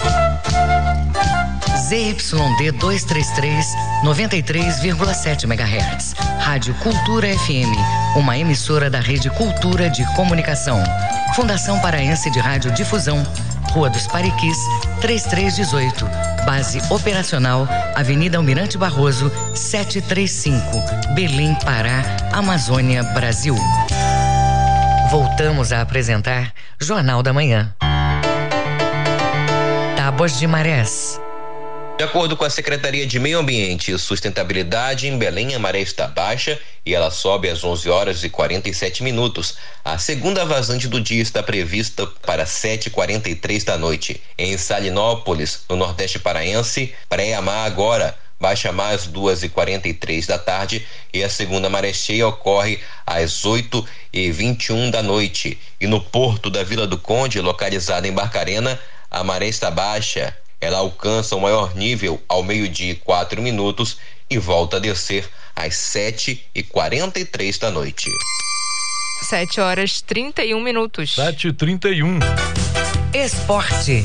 [1.88, 3.66] ZYD 233,
[4.04, 6.12] 93,7 MHz.
[6.38, 10.80] Rádio Cultura FM, uma emissora da Rede Cultura de Comunicação.
[11.34, 13.22] Fundação Paraense de Rádio Difusão,
[13.78, 14.58] Rua dos Pariquis,
[15.00, 16.04] 3318.
[16.44, 21.14] Base operacional, Avenida Almirante Barroso, 735.
[21.14, 23.54] Belém, Pará, Amazônia, Brasil.
[25.12, 27.72] Voltamos a apresentar Jornal da Manhã.
[29.96, 31.20] Tábuas de Marés.
[31.98, 36.08] De acordo com a Secretaria de Meio Ambiente e Sustentabilidade, em Belém a maré está
[36.08, 39.58] baixa e ela sobe às 11 horas e 47 minutos.
[39.84, 44.22] A segunda vazante do dia está prevista para 7h43 da noite.
[44.38, 50.38] Em Salinópolis, no Nordeste Paraense, Praia Mar agora baixa mais às 2 e 43 da
[50.38, 55.60] tarde e a segunda maré cheia ocorre às 8 e 21 da noite.
[55.78, 60.78] E no porto da Vila do Conde, localizado em Barcarena, a maré está baixa ela
[60.78, 63.98] alcança o maior nível ao meio-dia e quatro minutos
[64.30, 68.10] e volta a descer às sete e quarenta e três da noite.
[69.22, 71.14] 7 horas 31 minutos.
[71.14, 72.18] 7 e 31
[73.12, 74.04] Esporte.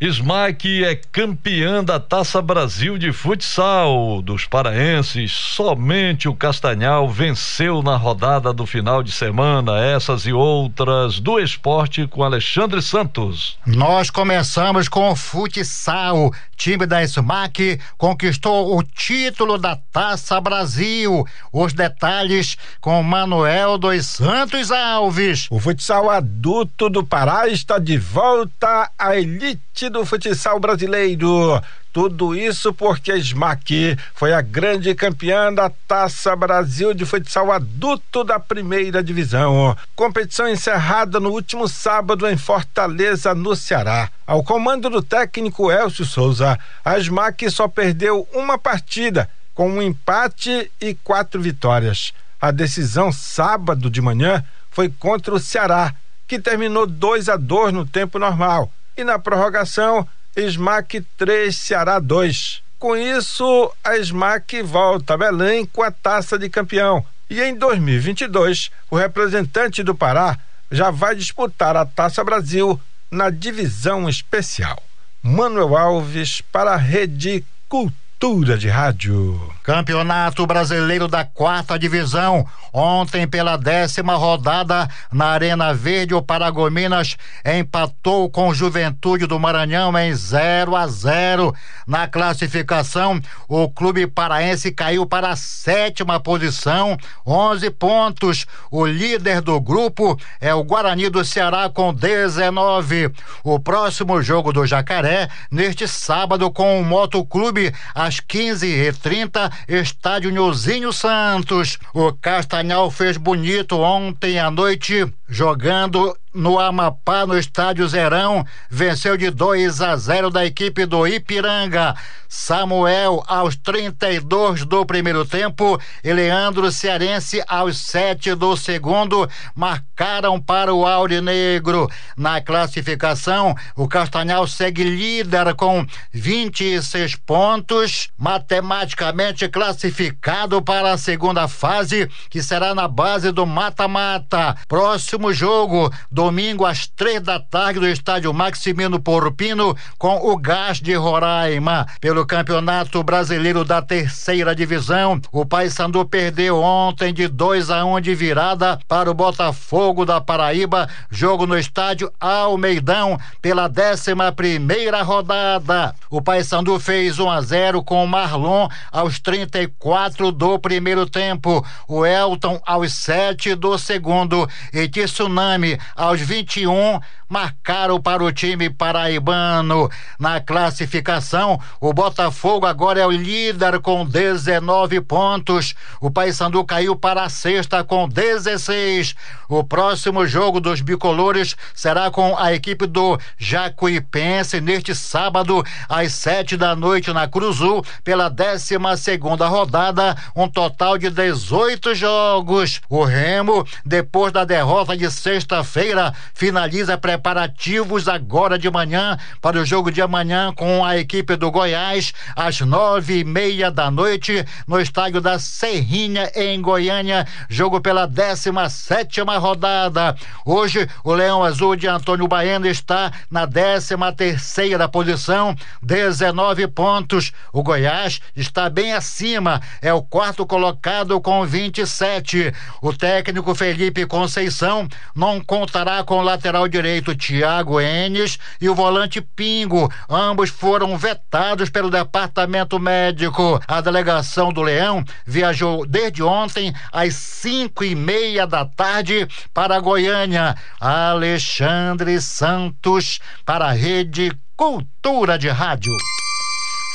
[0.00, 5.32] Smack é campeã da Taça Brasil de futsal dos paraenses.
[5.32, 9.84] Somente o Castanhal venceu na rodada do final de semana.
[9.84, 13.58] Essas e outras do esporte com Alexandre Santos.
[13.66, 16.32] Nós começamos com o futsal.
[16.56, 21.26] Time da Smack conquistou o título da Taça Brasil.
[21.52, 25.48] Os detalhes com Manuel dos Santos Alves.
[25.50, 31.62] O futsal adulto do Pará está de volta à elite do futsal brasileiro.
[31.92, 38.24] Tudo isso porque a Smack foi a grande campeã da Taça Brasil de futsal adulto
[38.24, 39.76] da primeira divisão.
[39.94, 44.10] Competição encerrada no último sábado em Fortaleza, no Ceará.
[44.26, 50.70] Ao comando do técnico Elcio Souza, a Smack só perdeu uma partida, com um empate
[50.80, 52.12] e quatro vitórias.
[52.40, 55.94] A decisão sábado de manhã foi contra o Ceará,
[56.26, 58.72] que terminou 2 a 2 no tempo normal.
[58.98, 60.04] E na prorrogação,
[60.36, 62.64] SMAC 3, Ceará 2.
[62.80, 67.06] Com isso, a SMAC volta a Belém com a taça de campeão.
[67.30, 70.36] E em 2022, o representante do Pará
[70.68, 74.82] já vai disputar a Taça Brasil na divisão especial.
[75.22, 78.58] Manuel Alves para a Rede Cultura.
[78.58, 79.57] De Rádio.
[79.68, 82.46] Campeonato Brasileiro da Quarta Divisão.
[82.72, 90.14] Ontem, pela décima rodada, na Arena Verde, o Paragominas empatou com Juventude do Maranhão em
[90.14, 91.54] 0 a 0.
[91.86, 98.46] Na classificação, o clube paraense caiu para a sétima posição, 11 pontos.
[98.70, 103.12] O líder do grupo é o Guarani do Ceará com 19.
[103.44, 111.78] O próximo jogo do Jacaré, neste sábado, com o Motoclube, às 15h30, estádio Nhozinho Santos.
[111.92, 119.30] O Castanhal fez bonito ontem à noite, jogando no Amapá, no estádio Zerão, venceu de
[119.30, 121.94] 2 a 0 da equipe do Ipiranga.
[122.28, 130.74] Samuel aos 32 do primeiro tempo e Leandro Cearense aos 7 do segundo marcaram para
[130.74, 131.88] o Aurinegro.
[132.14, 142.10] Na classificação, o Castanhal segue líder com 26 pontos, matematicamente classificado para a segunda fase,
[142.28, 144.54] que será na base do mata-mata.
[144.68, 150.80] Próximo jogo do domingo às três da tarde no estádio Maximino Porpino com o Gás
[150.80, 151.86] de Roraima.
[152.00, 158.00] Pelo Campeonato Brasileiro da Terceira Divisão, o Paysandu perdeu ontem de 2 a 1 um
[158.00, 165.94] de virada para o Botafogo da Paraíba, jogo no estádio Almeidão pela 11 primeira rodada.
[166.10, 172.04] O Paysandu fez 1 a 0 com o Marlon aos 34 do primeiro tempo, o
[172.04, 179.90] Elton aos 7 do segundo e Tsunami aos 21 marcaram para o time paraibano.
[180.18, 185.74] Na classificação, o Botafogo agora é o líder com 19 pontos.
[186.00, 189.14] O Paysandu caiu para a sexta com 16.
[189.48, 196.56] O próximo jogo dos bicolores será com a equipe do Jacuipense neste sábado às sete
[196.56, 202.80] da noite na Cruzul pela 12 segunda rodada, um total de 18 jogos.
[202.88, 205.97] O Remo, depois da derrota de sexta-feira,
[206.34, 211.50] finaliza a preparativos agora de manhã para o jogo de amanhã com a equipe do
[211.50, 218.06] Goiás às nove e meia da noite no estádio da Serrinha em Goiânia, jogo pela
[218.06, 218.68] 17
[219.08, 220.14] sétima rodada.
[220.44, 227.32] Hoje o Leão Azul de Antônio Baena está na 13 terceira posição, 19 pontos.
[227.52, 232.52] O Goiás está bem acima, é o quarto colocado com 27.
[232.82, 239.20] O técnico Felipe Conceição não contará com o lateral direito Thiago Enes e o volante
[239.22, 239.90] Pingo.
[240.08, 243.58] Ambos foram vetados pelo departamento médico.
[243.66, 250.54] A delegação do Leão viajou desde ontem às cinco e meia da tarde para Goiânia.
[250.78, 255.92] Alexandre Santos para a Rede Cultura de Rádio.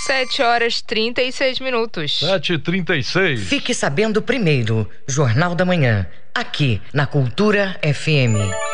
[0.05, 2.19] 7 horas 36 minutos.
[2.19, 8.72] 7 36 Fique sabendo primeiro, Jornal da Manhã, aqui na Cultura FM.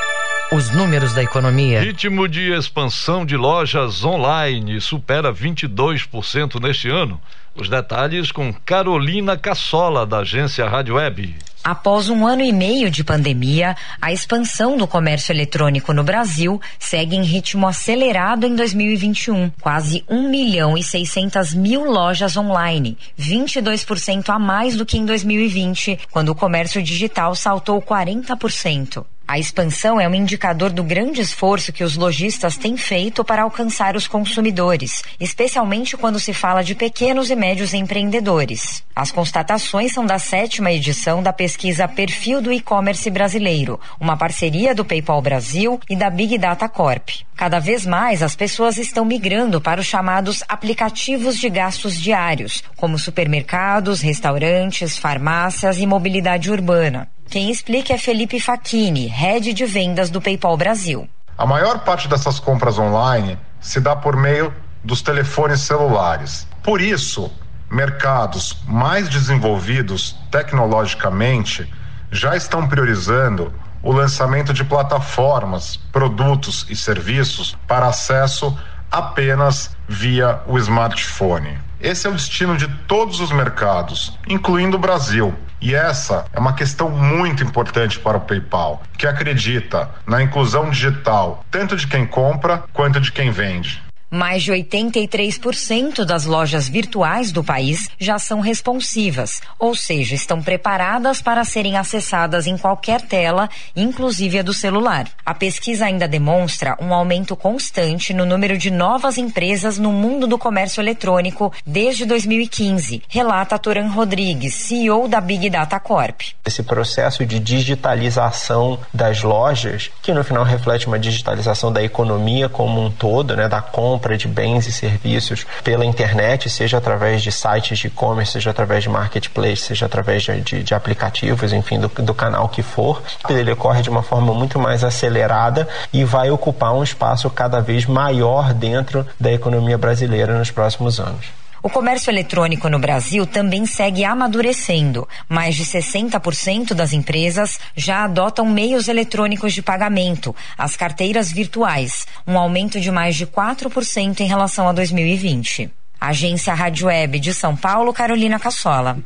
[0.52, 1.80] Os números da economia.
[1.80, 7.22] Ritmo de expansão de lojas online supera 22% neste ano.
[7.54, 11.36] Os detalhes com Carolina Cassola, da agência Rádio Web.
[11.64, 17.16] Após um ano e meio de pandemia, a expansão do comércio eletrônico no Brasil segue
[17.16, 19.52] em ritmo acelerado em 2021.
[19.62, 26.00] Quase 1 milhão e 600 mil lojas online, 22% a mais do que em 2020,
[26.10, 29.06] quando o comércio digital saltou 40%.
[29.30, 33.96] A expansão é um indicador do grande esforço que os lojistas têm feito para alcançar
[33.96, 38.84] os consumidores, especialmente quando se fala de pequenos e médios empreendedores.
[38.96, 41.49] As constatações são da sétima edição da pesquisa
[41.88, 47.10] Perfil do E-Commerce Brasileiro, uma parceria do PayPal Brasil e da Big Data Corp.
[47.36, 53.00] Cada vez mais as pessoas estão migrando para os chamados aplicativos de gastos diários, como
[53.00, 57.08] supermercados, restaurantes, farmácias e mobilidade urbana.
[57.30, 61.08] Quem explica é Felipe Facchini, head de vendas do PayPal Brasil.
[61.38, 66.48] A maior parte dessas compras online se dá por meio dos telefones celulares.
[66.64, 67.32] Por isso,
[67.70, 71.72] mercados mais desenvolvidos tecnologicamente
[72.12, 78.58] já estão priorizando o lançamento de plataformas, produtos e serviços para acesso
[78.92, 81.58] apenas via o smartphone.
[81.80, 85.34] Esse é o destino de todos os mercados, incluindo o Brasil.
[85.62, 91.44] E essa é uma questão muito importante para o PayPal, que acredita na inclusão digital,
[91.52, 93.82] tanto de quem compra quanto de quem vende.
[94.12, 101.22] Mais de 83% das lojas virtuais do país já são responsivas, ou seja, estão preparadas
[101.22, 105.08] para serem acessadas em qualquer tela, inclusive a do celular.
[105.24, 110.40] A pesquisa ainda demonstra um aumento constante no número de novas empresas no mundo do
[110.40, 116.22] comércio eletrônico desde 2015, relata Toran Rodrigues, CEO da Big Data Corp.
[116.44, 122.84] Esse processo de digitalização das lojas, que no final reflete uma digitalização da economia como
[122.84, 127.34] um todo, né, da compra compra de bens e serviços pela internet, seja através de
[127.34, 131.90] sites de e-commerce, seja através de marketplace, seja através de, de, de aplicativos, enfim, do,
[131.90, 136.74] do canal que for, ele ocorre de uma forma muito mais acelerada e vai ocupar
[136.74, 141.39] um espaço cada vez maior dentro da economia brasileira nos próximos anos.
[141.62, 145.08] O comércio eletrônico no Brasil também segue amadurecendo.
[145.28, 152.38] Mais de 60% das empresas já adotam meios eletrônicos de pagamento, as carteiras virtuais, um
[152.38, 155.70] aumento de mais de 4% em relação a 2020.
[156.00, 158.98] Agência Rádio Web de São Paulo, Carolina Cassola.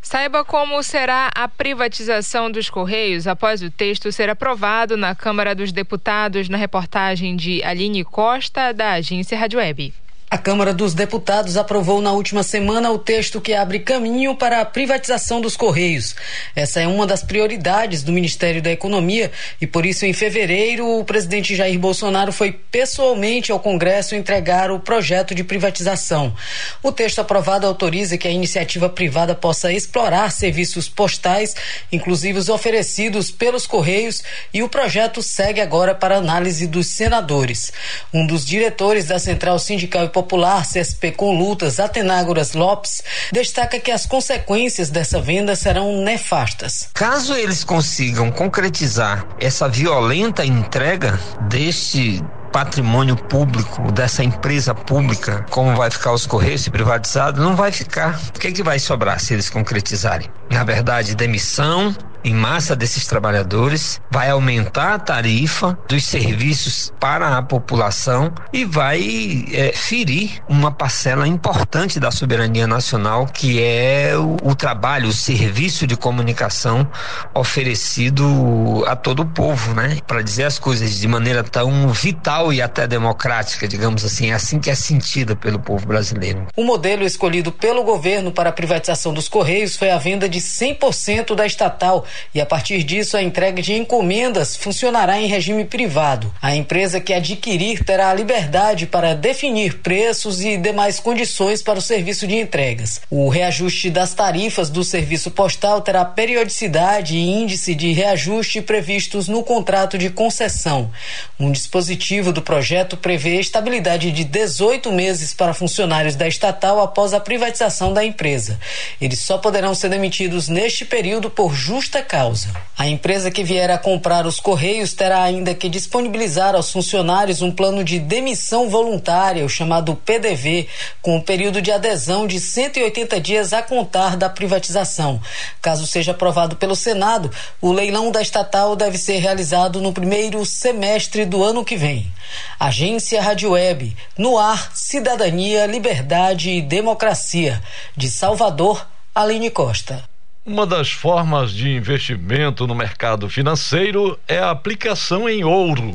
[0.00, 5.72] Saiba como será a privatização dos Correios após o texto ser aprovado na Câmara dos
[5.72, 9.94] Deputados na reportagem de Aline Costa, da agência Rádio Web.
[10.30, 14.64] A Câmara dos Deputados aprovou na última semana o texto que abre caminho para a
[14.64, 16.16] privatização dos Correios.
[16.56, 21.04] Essa é uma das prioridades do Ministério da Economia e por isso, em fevereiro, o
[21.04, 26.34] presidente Jair Bolsonaro foi pessoalmente ao Congresso entregar o projeto de privatização.
[26.82, 31.54] O texto aprovado autoriza que a iniciativa privada possa explorar serviços postais,
[31.92, 34.22] inclusive os oferecidos pelos Correios,
[34.52, 37.72] e o projeto segue agora para análise dos senadores.
[38.12, 43.02] Um dos diretores da Central Sindical e CSP com lutas Atenágoras Lopes
[43.32, 46.88] destaca que as consequências dessa venda serão nefastas.
[46.94, 52.22] Caso eles consigam concretizar essa violenta entrega deste
[52.54, 58.20] patrimônio público dessa empresa pública, como vai ficar os Correios privatizados, não vai ficar.
[58.28, 60.28] O que, é que vai sobrar se eles concretizarem?
[60.48, 61.92] Na verdade, demissão,
[62.24, 69.44] em massa desses trabalhadores, vai aumentar a tarifa dos serviços para a população e vai
[69.52, 75.86] é, ferir uma parcela importante da soberania nacional, que é o, o trabalho, o serviço
[75.86, 76.88] de comunicação
[77.34, 79.98] oferecido a todo o povo, né?
[80.06, 84.58] Para dizer as coisas de maneira tão vital e até democrática, digamos assim, é assim
[84.58, 86.46] que é sentida pelo povo brasileiro.
[86.56, 91.34] O modelo escolhido pelo governo para a privatização dos Correios foi a venda de 100%
[91.34, 96.32] da estatal e a partir disso a entrega de encomendas funcionará em regime privado.
[96.40, 101.82] A empresa que adquirir terá a liberdade para definir preços e demais condições para o
[101.82, 103.00] serviço de entregas.
[103.10, 109.42] O reajuste das tarifas do serviço postal terá periodicidade e índice de reajuste previstos no
[109.42, 110.90] contrato de concessão.
[111.38, 117.20] Um dispositivo do projeto prevê estabilidade de 18 meses para funcionários da estatal após a
[117.20, 118.58] privatização da empresa.
[119.00, 122.48] Eles só poderão ser demitidos neste período por justa causa.
[122.76, 127.50] A empresa que vier a comprar os Correios terá ainda que disponibilizar aos funcionários um
[127.50, 130.68] plano de demissão voluntária, o chamado PDV,
[131.00, 135.20] com um período de adesão de 180 dias a contar da privatização.
[135.62, 137.30] Caso seja aprovado pelo Senado,
[137.60, 142.12] o leilão da estatal deve ser realizado no primeiro semestre do ano que vem.
[142.60, 147.62] Agência Rádio Web, no ar, cidadania, liberdade e democracia.
[147.96, 150.13] De Salvador, Aline Costa.
[150.46, 155.94] Uma das formas de investimento no mercado financeiro é a aplicação em ouro.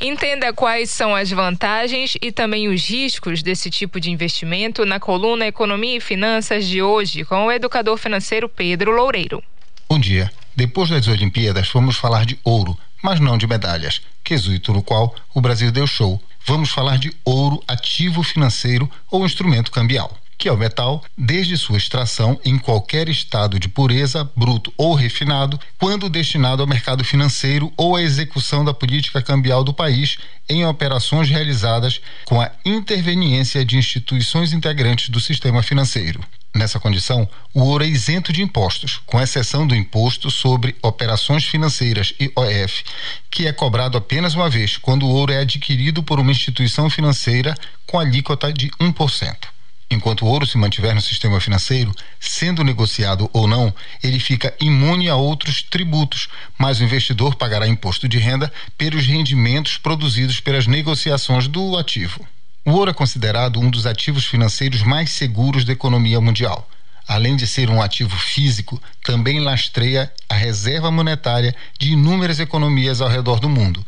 [0.00, 5.46] Entenda quais são as vantagens e também os riscos desse tipo de investimento na coluna
[5.46, 9.44] Economia e Finanças de hoje com o educador financeiro Pedro Loureiro.
[9.86, 10.32] Bom dia.
[10.56, 15.42] Depois das Olimpíadas, vamos falar de ouro, mas não de medalhas, quesito no qual o
[15.42, 16.18] Brasil deu show.
[16.46, 21.76] Vamos falar de ouro ativo financeiro ou instrumento cambial que é o metal, desde sua
[21.76, 27.94] extração em qualquer estado de pureza, bruto ou refinado, quando destinado ao mercado financeiro ou
[27.94, 30.16] à execução da política cambial do país
[30.48, 36.24] em operações realizadas com a interveniência de instituições integrantes do sistema financeiro.
[36.54, 42.14] Nessa condição, o ouro é isento de impostos, com exceção do imposto sobre operações financeiras
[42.18, 42.82] IOF,
[43.30, 47.54] que é cobrado apenas uma vez quando o ouro é adquirido por uma instituição financeira
[47.86, 49.59] com alíquota de 1%.
[49.92, 55.08] Enquanto o ouro se mantiver no sistema financeiro, sendo negociado ou não, ele fica imune
[55.08, 61.48] a outros tributos, mas o investidor pagará imposto de renda pelos rendimentos produzidos pelas negociações
[61.48, 62.24] do ativo.
[62.64, 66.68] O ouro é considerado um dos ativos financeiros mais seguros da economia mundial.
[67.08, 73.08] Além de ser um ativo físico, também lastreia a reserva monetária de inúmeras economias ao
[73.08, 73.84] redor do mundo,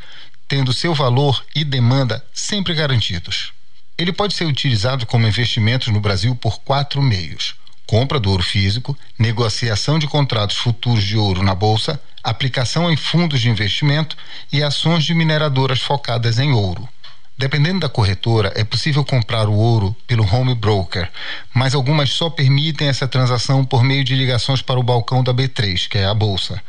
[0.49, 3.53] tendo seu valor e demanda sempre garantidos.
[3.97, 7.55] Ele pode ser utilizado como investimento no Brasil por quatro meios:
[7.87, 13.41] compra do ouro físico, negociação de contratos futuros de ouro na bolsa, aplicação em fundos
[13.41, 14.17] de investimento
[14.53, 16.89] e ações de mineradoras focadas em ouro.
[17.37, 21.11] Dependendo da corretora, é possível comprar o ouro pelo home broker,
[21.53, 25.89] mas algumas só permitem essa transação por meio de ligações para o balcão da B3,
[25.89, 26.63] que é a bolsa.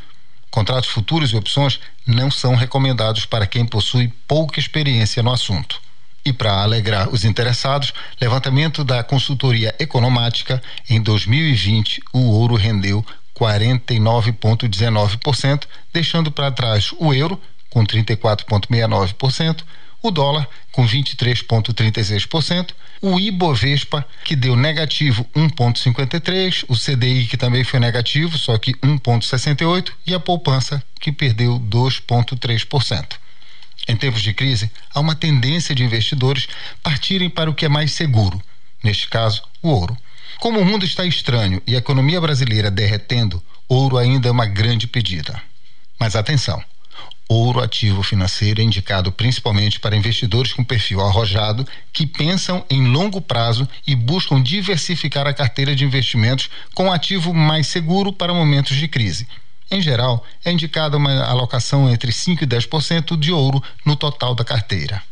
[0.50, 5.80] Contratos futuros e opções não são recomendados para quem possui pouca experiência no assunto.
[6.24, 13.04] E para alegrar os interessados, levantamento da consultoria economática, em 2020 o ouro rendeu
[13.38, 19.62] 49,19%, deixando para trás o euro, com 34,69%,
[20.02, 22.70] o dólar, com 23,36%,
[23.00, 29.90] o Ibovespa, que deu negativo 1,53%, o CDI, que também foi negativo, só que 1,68%,
[30.06, 33.16] e a poupança, que perdeu 2,3%.
[33.86, 36.48] Em tempos de crise, há uma tendência de investidores
[36.82, 38.40] partirem para o que é mais seguro,
[38.82, 39.96] neste caso, o ouro.
[40.40, 44.86] Como o mundo está estranho e a economia brasileira derretendo, ouro ainda é uma grande
[44.86, 45.40] pedida.
[45.98, 46.62] Mas atenção!
[47.26, 53.20] Ouro ativo financeiro é indicado principalmente para investidores com perfil arrojado que pensam em longo
[53.20, 58.76] prazo e buscam diversificar a carteira de investimentos com um ativo mais seguro para momentos
[58.76, 59.26] de crise.
[59.74, 64.44] Em geral, é indicada uma alocação entre 5% e 10% de ouro no total da
[64.44, 65.02] carteira.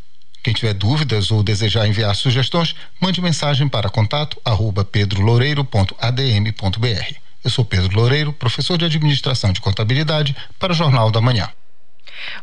[0.41, 7.15] Quem tiver dúvidas ou desejar enviar sugestões, mande mensagem para contato arroba pedroloureiro.adm.br.
[7.43, 11.51] Eu sou Pedro Loureiro, professor de Administração de Contabilidade, para o Jornal da Manhã.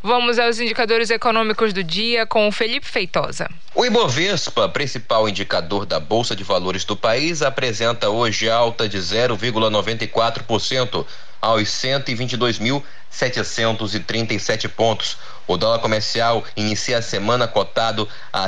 [0.01, 3.49] Vamos aos indicadores econômicos do dia com o Felipe Feitosa.
[3.75, 11.05] O Ibovespa, principal indicador da Bolsa de Valores do país, apresenta hoje alta de 0,94%
[11.41, 15.17] aos 122.737 pontos.
[15.47, 18.47] O dólar comercial inicia a semana cotado a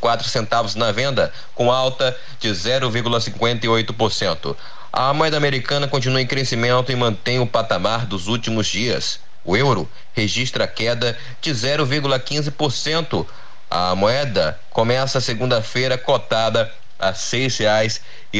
[0.00, 4.54] quatro centavos na venda, com alta de 0,58%.
[4.92, 9.18] A moeda americana continua em crescimento e mantém o patamar dos últimos dias.
[9.44, 13.26] O euro registra queda de 0,15%.
[13.70, 17.12] A moeda começa segunda-feira cotada a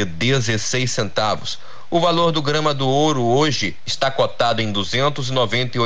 [0.05, 1.59] dezesseis centavos.
[1.91, 4.73] O valor do grama do ouro hoje está cotado em
[5.29, 5.81] e noventa e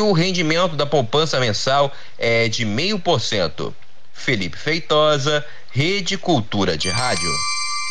[0.00, 3.74] o rendimento da poupança mensal é de meio por cento.
[4.12, 7.30] Felipe Feitosa, Rede Cultura de Rádio.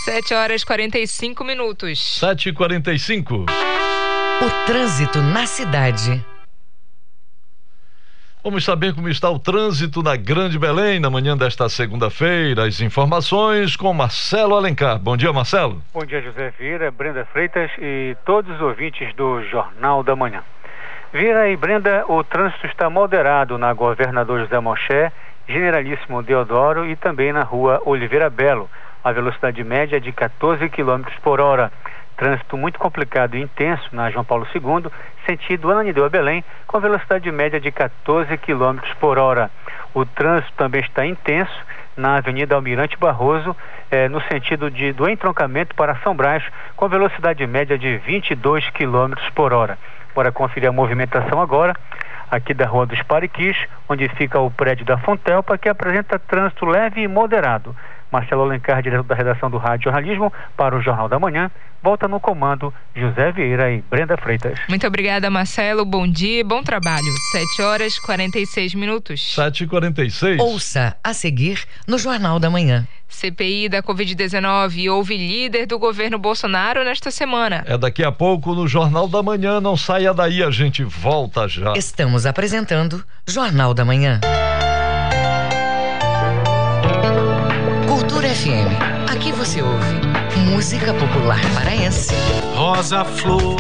[0.06, 2.20] 7 horas 45 minutos.
[2.20, 3.46] 7 e 45
[4.40, 6.24] o trânsito na cidade.
[8.44, 12.68] Vamos saber como está o trânsito na Grande Belém na manhã desta segunda-feira.
[12.68, 15.00] As informações com Marcelo Alencar.
[15.00, 15.82] Bom dia, Marcelo.
[15.92, 20.44] Bom dia, José Vieira, Brenda Freitas e todos os ouvintes do Jornal da Manhã.
[21.14, 25.12] Vira e Brenda, o trânsito está moderado na Governador José Moché,
[25.50, 28.70] Generalíssimo Deodoro e também na rua Oliveira Belo.
[29.06, 31.72] A velocidade média é de 14 km por hora.
[32.18, 34.92] Trânsito muito complicado e intenso na João Paulo II,
[35.28, 39.52] sentido Ananideu a Belém, com velocidade média de 14 km por hora.
[39.94, 41.54] O trânsito também está intenso
[41.96, 43.56] na Avenida Almirante Barroso,
[43.92, 46.44] eh, no sentido de, do entroncamento para São Brás,
[46.76, 49.78] com velocidade média de 22 km por hora.
[50.16, 51.76] Bora conferir a movimentação agora,
[52.32, 53.56] aqui da Rua dos Pariquis,
[53.88, 57.76] onde fica o prédio da Fontelpa, que apresenta trânsito leve e moderado.
[58.16, 61.52] Marcelo Alencar, diretor da redação do Rádio Jornalismo, para o Jornal da Manhã.
[61.84, 64.58] Volta no comando José Vieira e Brenda Freitas.
[64.70, 65.86] Muito obrigada, Marcelo.
[65.86, 67.06] Bom dia e bom trabalho.
[67.32, 69.36] 7 horas 46 minutos.
[69.36, 72.88] 7 e 46 Ouça a seguir no Jornal da Manhã.
[73.08, 77.64] CPI da Covid-19 houve líder do governo Bolsonaro nesta semana.
[77.68, 79.60] É daqui a pouco no Jornal da Manhã.
[79.60, 81.74] Não saia daí, a gente volta já.
[81.74, 84.22] Estamos apresentando Jornal da Manhã.
[88.46, 89.10] FM.
[89.12, 89.96] Aqui você ouve
[90.52, 92.14] música popular paraense.
[92.54, 93.58] Rosa Flor,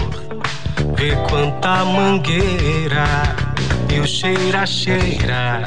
[0.96, 3.04] vê quanta mangueira
[3.92, 5.64] e o cheira cheira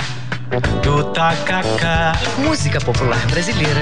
[0.84, 2.12] do tacacá.
[2.38, 3.80] Música popular brasileira.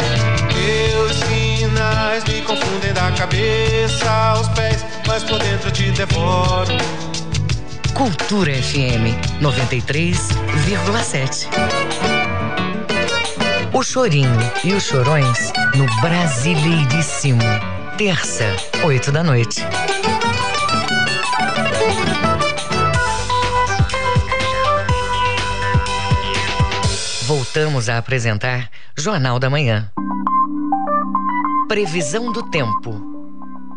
[0.55, 6.73] Meus sinais me confundem da cabeça aos pés, mas por dentro te devoro.
[7.93, 9.13] Cultura FM
[9.43, 11.47] 93,7.
[13.77, 17.43] O Chorinho e os Chorões no Brasileiríssimo.
[17.99, 19.61] Terça, oito da noite.
[27.25, 29.93] Voltamos a apresentar Jornal da Manhã.
[31.69, 32.99] Previsão do tempo.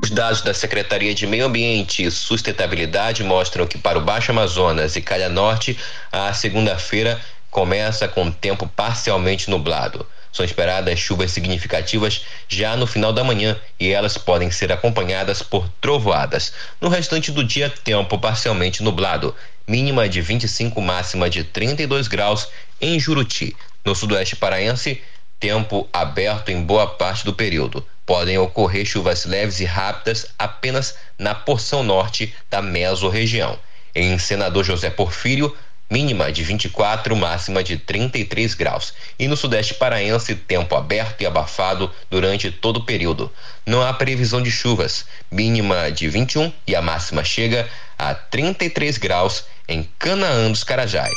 [0.02, 4.95] Os dados da Secretaria de Meio Ambiente e Sustentabilidade mostram que para o Baixo Amazonas
[4.95, 5.78] e Calha Norte,
[6.10, 7.20] a segunda-feira
[7.50, 10.06] começa com tempo parcialmente nublado.
[10.32, 15.68] São esperadas chuvas significativas já no final da manhã e elas podem ser acompanhadas por
[15.82, 16.54] trovoadas.
[16.80, 19.36] No restante do dia, tempo parcialmente nublado,
[19.68, 22.47] mínima de 25, máxima de 32 graus
[22.80, 23.56] em Juruti.
[23.84, 25.02] No sudoeste paraense,
[25.39, 27.86] tempo aberto em boa parte do período.
[28.06, 33.58] Podem ocorrer chuvas leves e rápidas apenas na porção norte da mesorregião.
[33.95, 35.56] Em Senador José Porfírio,
[35.89, 38.93] mínima de 24, máxima de 33 graus.
[39.17, 43.31] E no sudeste paraense, tempo aberto e abafado durante todo o período.
[43.65, 47.67] Não há previsão de chuvas, mínima de 21 e a máxima chega
[47.97, 51.13] a 33 graus em Canaã dos Carajás.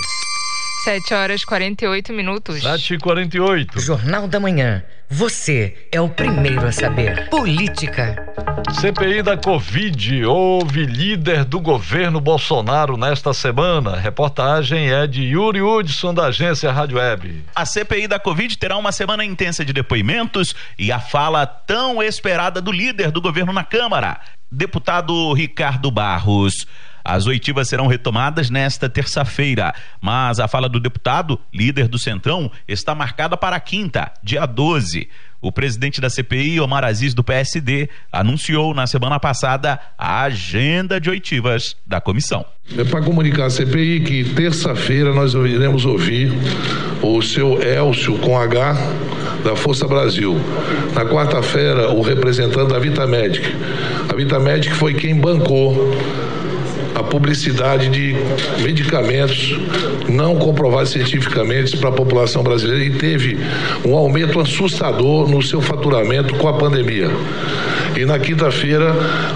[0.85, 2.61] 7 horas 48 minutos.
[2.61, 4.83] 7 e 48 Jornal da Manhã.
[5.09, 7.29] Você é o primeiro a saber.
[7.29, 8.17] Política.
[8.81, 10.25] CPI da Covid.
[10.25, 13.97] Houve líder do governo Bolsonaro nesta semana.
[13.97, 17.45] Reportagem é de Yuri Hudson, da agência Rádio Web.
[17.55, 22.61] A CPI da Covid terá uma semana intensa de depoimentos e a fala tão esperada
[22.61, 24.21] do líder do governo na Câmara,
[24.51, 26.67] deputado Ricardo Barros.
[27.05, 32.95] As oitivas serão retomadas nesta terça-feira, mas a fala do deputado, líder do Centrão, está
[32.95, 35.09] marcada para quinta, dia 12.
[35.41, 41.11] O presidente da CPI, Omar Aziz, do PSD, anunciou na semana passada a agenda de
[41.11, 42.45] oitivas da comissão.
[42.79, 46.31] É para comunicar à CPI que terça-feira nós iremos ouvir
[47.03, 48.75] o seu Elcio com H
[49.43, 50.37] da Força Brasil.
[50.95, 53.45] Na quarta-feira, o representante da Vitamedic.
[54.09, 55.93] A Vitamedic foi quem bancou
[57.03, 58.17] a publicidade de
[58.63, 59.59] medicamentos
[60.09, 63.39] não comprovados cientificamente para a população brasileira e teve
[63.85, 67.11] um aumento assustador no seu faturamento com a pandemia.
[67.97, 68.95] E na quinta-feira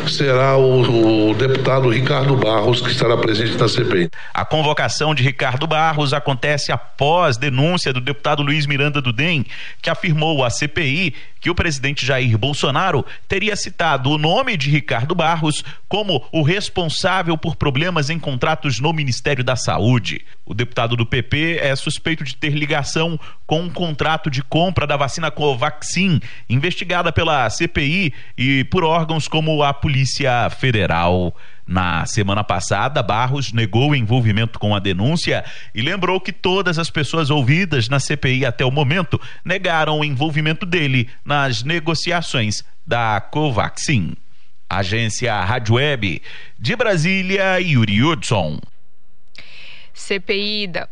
[0.09, 4.11] será o, o, deputado Ricardo Barros que estará presente na CPI.
[4.33, 9.45] A convocação de Ricardo Barros acontece após denúncia do deputado Luiz Miranda do DEM,
[9.83, 15.15] que afirmou à CPI que o presidente Jair Bolsonaro teria citado o nome de Ricardo
[15.15, 20.25] Barros como o responsável por problemas em contratos no Ministério da Saúde.
[20.45, 24.97] O deputado do PP é suspeito de ter ligação com um contrato de compra da
[24.97, 31.35] vacina Covaxin, investigada pela CPI e por órgãos como a Polícia Federal.
[31.67, 35.45] Na semana passada, Barros negou o envolvimento com a denúncia
[35.75, 40.65] e lembrou que todas as pessoas ouvidas na CPI até o momento negaram o envolvimento
[40.65, 44.15] dele nas negociações da Covaxin.
[44.69, 46.23] Agência Rádio Web
[46.59, 48.61] de Brasília, Yuri Hudson.
[49.93, 50.89] CPI da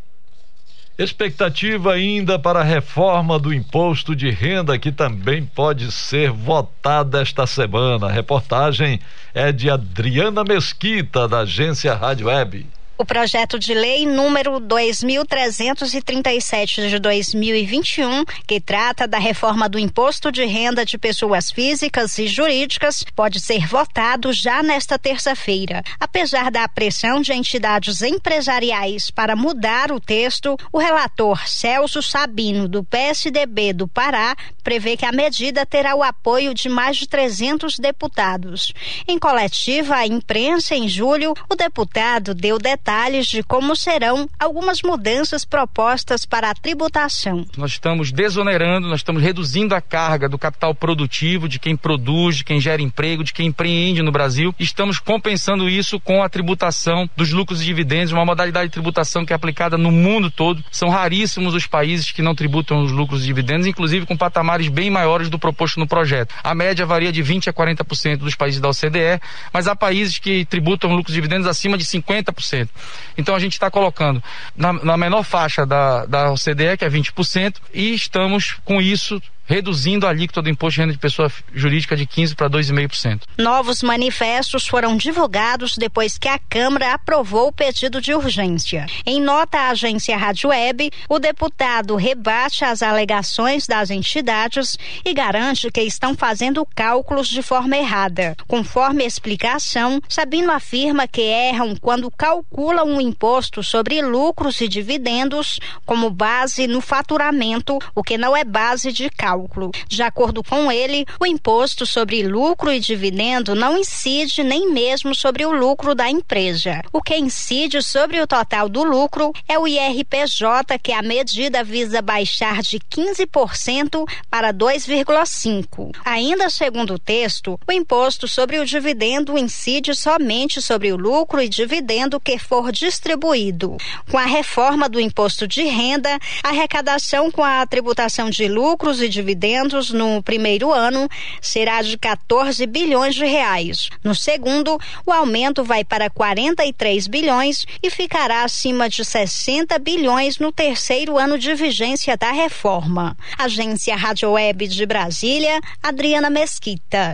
[0.97, 7.45] Expectativa ainda para a reforma do imposto de renda, que também pode ser votada esta
[7.45, 8.07] semana.
[8.07, 9.01] A reportagem
[9.33, 12.65] é de Adriana Mesquita, da agência Rádio Web.
[12.97, 20.45] O projeto de lei número 2337 de 2021, que trata da reforma do imposto de
[20.45, 25.83] renda de pessoas físicas e jurídicas, pode ser votado já nesta terça-feira.
[25.99, 32.81] Apesar da pressão de entidades empresariais para mudar o texto, o relator Celso Sabino, do
[32.81, 38.71] PSDB do Pará, prevê que a medida terá o apoio de mais de 300 deputados.
[39.05, 44.83] Em coletiva à imprensa em julho, o deputado deu detalhes detalhes de como serão algumas
[44.83, 47.43] mudanças propostas para a tributação.
[47.57, 52.43] Nós estamos desonerando, nós estamos reduzindo a carga do capital produtivo, de quem produz, de
[52.43, 54.53] quem gera emprego, de quem empreende no Brasil.
[54.59, 59.33] Estamos compensando isso com a tributação dos lucros e dividendos, uma modalidade de tributação que
[59.33, 60.63] é aplicada no mundo todo.
[60.69, 64.91] São raríssimos os países que não tributam os lucros e dividendos, inclusive com patamares bem
[64.91, 66.35] maiores do proposto no projeto.
[66.43, 69.19] A média varia de 20 a 40% dos países da OCDE,
[69.51, 72.74] mas há países que tributam lucros e dividendos acima de 50%.
[73.17, 74.23] Então a gente está colocando
[74.55, 80.05] na, na menor faixa da, da OCDE, que é 20%, e estamos com isso reduzindo
[80.05, 83.21] a alíquota do imposto de renda de pessoa jurídica de 15% para 2,5%.
[83.37, 88.87] Novos manifestos foram divulgados depois que a Câmara aprovou o pedido de urgência.
[89.05, 95.71] Em nota à agência Rádio Web, o deputado rebate as alegações das entidades e garante
[95.71, 98.35] que estão fazendo cálculos de forma errada.
[98.47, 105.59] Conforme a explicação, Sabino afirma que erram quando calculam o imposto sobre lucros e dividendos
[105.85, 109.71] como base no faturamento, o que não é base de cálculo cálculo.
[109.87, 115.45] De acordo com ele, o imposto sobre lucro e dividendo não incide nem mesmo sobre
[115.45, 116.81] o lucro da empresa.
[116.91, 122.01] O que incide sobre o total do lucro é o IRPJ, que a medida visa
[122.01, 125.91] baixar de 15% para 2,5%.
[126.05, 131.49] Ainda segundo o texto, o imposto sobre o dividendo incide somente sobre o lucro e
[131.49, 133.77] dividendo que for distribuído.
[134.09, 139.09] Com a reforma do imposto de renda, a arrecadação com a tributação de lucros e
[139.09, 141.09] dividendos dividendos no primeiro ano
[141.41, 143.89] será de 14 bilhões de reais.
[144.03, 150.51] No segundo, o aumento vai para 43 bilhões e ficará acima de 60 bilhões no
[150.51, 153.17] terceiro ano de vigência da reforma.
[153.37, 157.11] Agência Rádio Web de Brasília, Adriana Mesquita.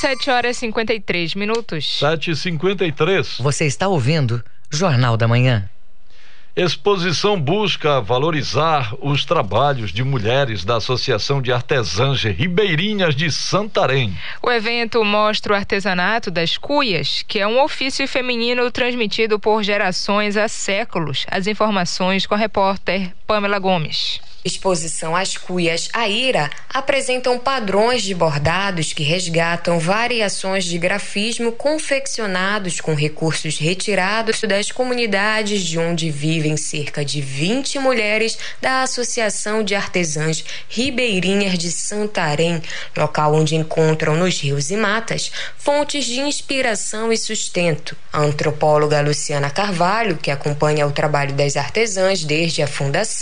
[0.00, 1.98] 7 horas e 53 minutos.
[1.98, 5.68] 7 e 53 Você está ouvindo Jornal da Manhã.
[6.60, 14.12] Exposição busca valorizar os trabalhos de mulheres da Associação de Artesãs Ribeirinhas de Santarém.
[14.42, 20.36] O evento mostra o artesanato das cuias, que é um ofício feminino transmitido por gerações
[20.36, 21.24] há séculos.
[21.30, 24.22] As informações com a repórter Pamela Gomes.
[24.44, 32.94] Exposição As Cuias Aira apresentam padrões de bordados que resgatam variações de grafismo confeccionados com
[32.94, 40.44] recursos retirados das comunidades de onde vivem cerca de 20 mulheres da Associação de Artesãs
[40.68, 42.62] Ribeirinhas de Santarém,
[42.96, 47.96] local onde encontram nos rios e matas fontes de inspiração e sustento.
[48.12, 53.17] A antropóloga Luciana Carvalho, que acompanha o trabalho das artesãs desde a fundação,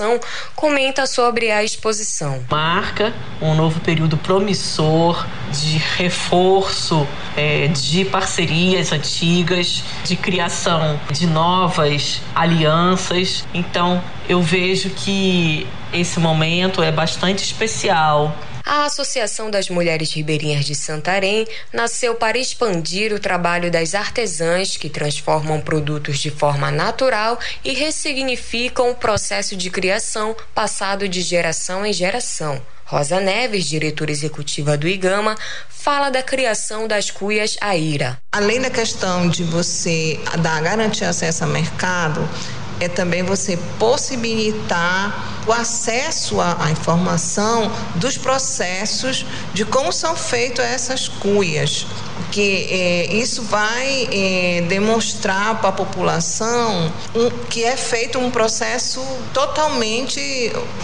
[0.55, 2.44] comenta sobre a exposição.
[2.51, 12.20] Marca um novo período promissor de reforço é, de parcerias antigas, de criação de novas
[12.34, 13.44] alianças.
[13.55, 18.36] Então, eu vejo que esse momento é bastante especial
[18.67, 24.91] a Associação das Mulheres Ribeirinhas de Santarém nasceu para expandir o trabalho das artesãs que
[24.91, 31.93] transformam produtos de forma natural e ressignificam o processo de criação passado de geração em
[31.93, 32.61] geração.
[32.85, 35.37] Rosa Neves, diretora executiva do IGAMA,
[35.69, 38.19] fala da criação das cuias AIRA.
[38.33, 42.29] Além da questão de você dar garantir acesso ao mercado,
[42.81, 49.24] é também você possibilitar o acesso à, à informação dos processos
[49.55, 51.87] de como são feitas essas cuias,
[52.33, 59.01] que é, isso vai é, demonstrar para a população um, que é feito um processo
[59.33, 60.20] totalmente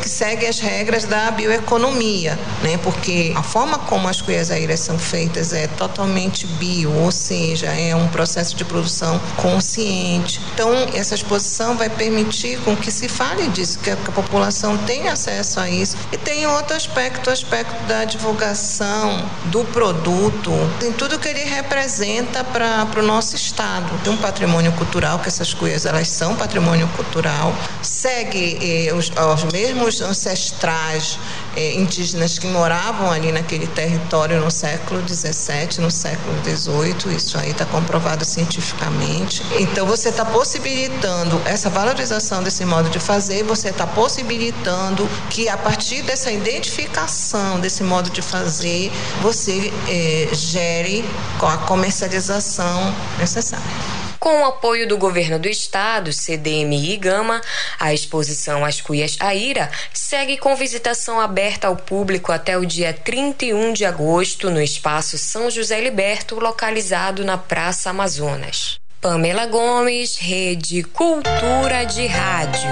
[0.00, 2.78] que segue as regras da bioeconomia, né?
[2.82, 7.94] Porque a forma como as cuias aéreas são feitas é totalmente bio, ou seja, é
[7.96, 10.40] um processo de produção consciente.
[10.54, 14.78] Então, essa exposição vai permitir com que se fale disso, que a, que a população
[14.78, 15.96] tenha acesso a isso.
[16.12, 22.44] E tem outro aspecto, o aspecto da divulgação do produto, em tudo que ele representa
[22.44, 24.00] para o nosso estado.
[24.04, 27.52] De um patrimônio cultural, que essas coisas elas são patrimônio cultural,
[27.82, 31.18] segue eh, os, os mesmos ancestrais
[31.56, 37.50] eh, indígenas que moravam ali naquele território no século XVII, no século XVIII, isso aí
[37.50, 39.42] está comprovado cientificamente.
[39.58, 45.56] Então você está possibilitando essa valorização desse modo de fazer, você está possibilitando que a
[45.56, 48.90] partir dessa identificação desse modo de fazer,
[49.20, 51.04] você eh, gere
[51.40, 54.01] a comercialização necessária.
[54.22, 57.40] Com o apoio do governo do estado, CDMI e Gama,
[57.76, 63.72] a exposição As Cuias Aira segue com visitação aberta ao público até o dia 31
[63.72, 68.78] de agosto no espaço São José Liberto, localizado na Praça Amazonas.
[69.00, 72.70] Pamela Gomes, Rede Cultura de Rádio.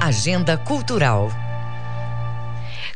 [0.00, 1.43] Agenda Cultural.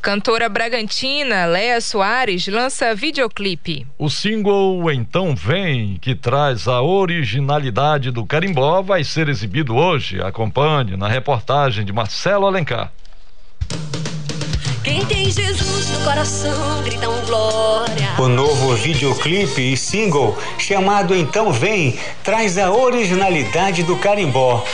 [0.08, 3.86] Cantora Bragantina Léa Soares lança videoclipe.
[3.98, 10.18] O single Então Vem, que traz a originalidade do carimbó, vai ser exibido hoje.
[10.22, 12.90] Acompanhe na reportagem de Marcelo Alencar.
[14.82, 18.14] Quem tem Jesus no coração grita um glória.
[18.18, 24.64] O novo videoclipe e single, chamado Então Vem, traz a originalidade do carimbó.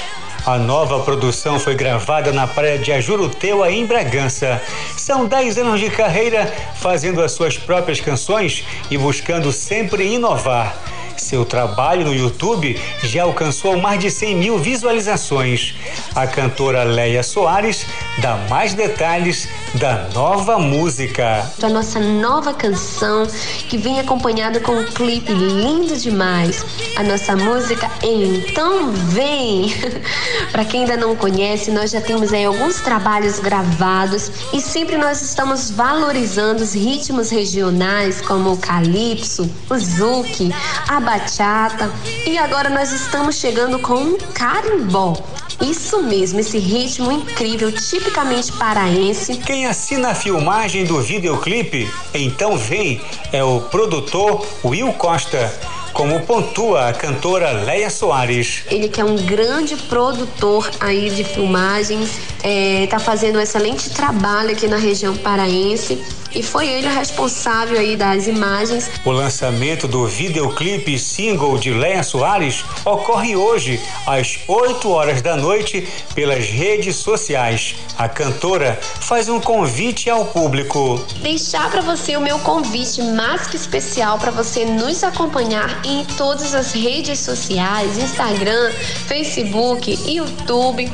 [0.47, 4.61] A nova produção foi gravada na praia de Ajuruteua, em Bragança.
[4.95, 10.76] São 10 anos de carreira fazendo as suas próprias canções e buscando sempre inovar.
[11.16, 15.74] Seu trabalho no YouTube já alcançou mais de 100 mil visualizações.
[16.14, 17.86] A cantora Leia Soares
[18.19, 21.51] dá mais detalhes da nova música.
[21.62, 23.27] A nossa nova canção
[23.69, 26.65] que vem acompanhada com um clipe lindo demais.
[26.97, 29.75] A nossa música Então Vem.
[30.53, 35.21] Para quem ainda não conhece, nós já temos aí alguns trabalhos gravados e sempre nós
[35.23, 40.55] estamos valorizando os ritmos regionais como o calypso, o zouk,
[40.89, 41.91] a bachata
[42.27, 45.15] e agora nós estamos chegando com um carimbó.
[45.61, 49.37] Isso mesmo, esse ritmo incrível, tipicamente paraense.
[49.39, 53.01] Quem assina a filmagem do videoclipe, então vem,
[53.33, 55.53] é o produtor Will Costa
[55.93, 58.65] como pontua a cantora Leia Soares.
[58.69, 62.11] Ele que é um grande produtor aí de filmagens,
[62.43, 66.03] está é, fazendo um excelente trabalho aqui na região paraense
[66.35, 68.91] e foi ele o responsável aí das imagens.
[69.05, 75.87] O lançamento do videoclipe single de Leia Soares ocorre hoje às 8 horas da noite
[76.14, 77.76] pelas redes sociais.
[77.97, 81.01] A cantora faz um convite ao público.
[81.22, 86.55] Deixar para você o meu convite mais que especial para você nos acompanhar em todas
[86.55, 88.72] as redes sociais, Instagram,
[89.07, 90.91] Facebook, YouTube,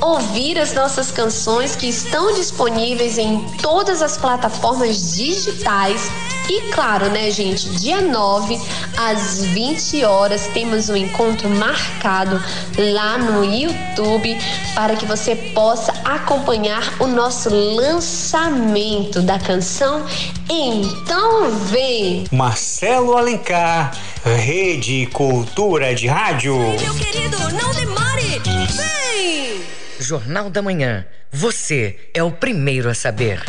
[0.00, 6.10] ouvir as nossas canções que estão disponíveis em todas as plataformas digitais
[6.50, 8.60] e claro, né, gente, dia 9
[8.96, 12.42] às 20 horas temos um encontro marcado
[12.76, 14.36] lá no YouTube
[14.74, 20.04] para que você possa acompanhar o nosso lançamento da canção
[20.48, 22.24] Então Vem.
[22.32, 26.56] Marcelo Alencar, Rede Cultura de Rádio.
[26.56, 28.40] Meu querido, não demore.
[28.44, 29.60] Vem!
[30.00, 31.04] Jornal da Manhã.
[31.30, 33.44] Você é o primeiro a saber.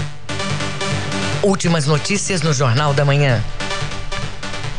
[1.41, 3.41] Últimas notícias no Jornal da Manhã.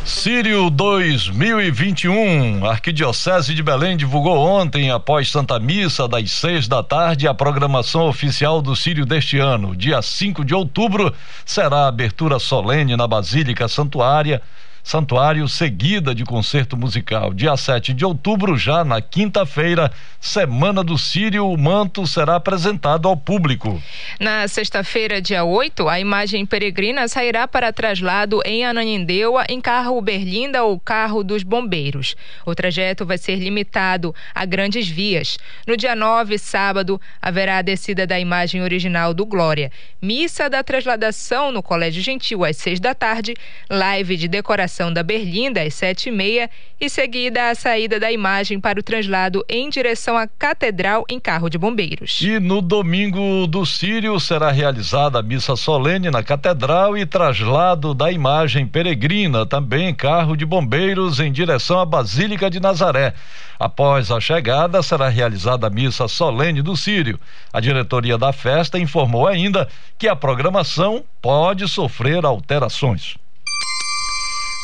[0.05, 2.63] Sírio 2021.
[2.63, 8.07] A Arquidiocese de Belém divulgou ontem, após Santa Missa, das seis da tarde, a programação
[8.07, 9.75] oficial do Sírio deste ano.
[9.75, 11.11] Dia 5 de outubro
[11.43, 14.41] será a abertura solene na Basílica Santuária
[14.83, 17.33] Santuário, seguida de concerto musical.
[17.33, 23.15] Dia 7 de outubro, já na quinta-feira, Semana do Sírio, o manto será apresentado ao
[23.15, 23.81] público.
[24.19, 30.63] Na sexta-feira, dia 8, a imagem peregrina sairá para traslado em Ananindeua em carro Berlinda
[30.63, 32.15] ou carro dos bombeiros.
[32.45, 35.37] O trajeto vai ser limitado a grandes vias.
[35.65, 39.71] No dia 9, sábado, haverá a descida da imagem original do Glória.
[40.01, 43.33] Missa da trasladação no Colégio Gentil às seis da tarde,
[43.69, 46.49] live de decoração da Berlinda às sete e meia
[46.81, 51.47] e seguida a saída da imagem para o translado em direção à Catedral em carro
[51.47, 52.19] de bombeiros.
[52.21, 58.11] E no domingo do Sírio será realizada a missa solene na Catedral e traslado da
[58.11, 63.13] imagem peregrina, também em carro de bombeiros em direção à Basílica de Nazaré.
[63.59, 67.19] Após a chegada, será realizada a missa solene do Sírio.
[67.53, 69.67] A diretoria da festa informou ainda
[69.97, 73.22] que a programação pode sofrer alterações.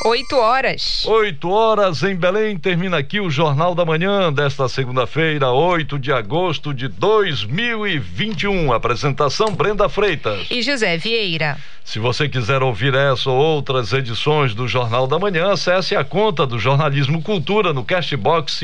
[0.05, 1.05] 8 horas.
[1.05, 2.57] 8 horas em Belém.
[2.57, 8.71] Termina aqui o Jornal da Manhã desta segunda-feira, 8 de agosto de 2021.
[8.71, 11.57] Apresentação Brenda Freitas e José Vieira.
[11.83, 16.47] Se você quiser ouvir essa ou outras edições do Jornal da Manhã, acesse a conta
[16.47, 18.63] do Jornalismo Cultura no cashbox.fm.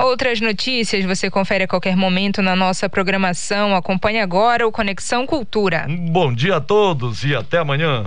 [0.00, 3.76] Outras notícias você confere a qualquer momento na nossa programação.
[3.76, 5.86] Acompanhe agora o Conexão Cultura.
[5.88, 8.06] Um bom dia a todos e até amanhã.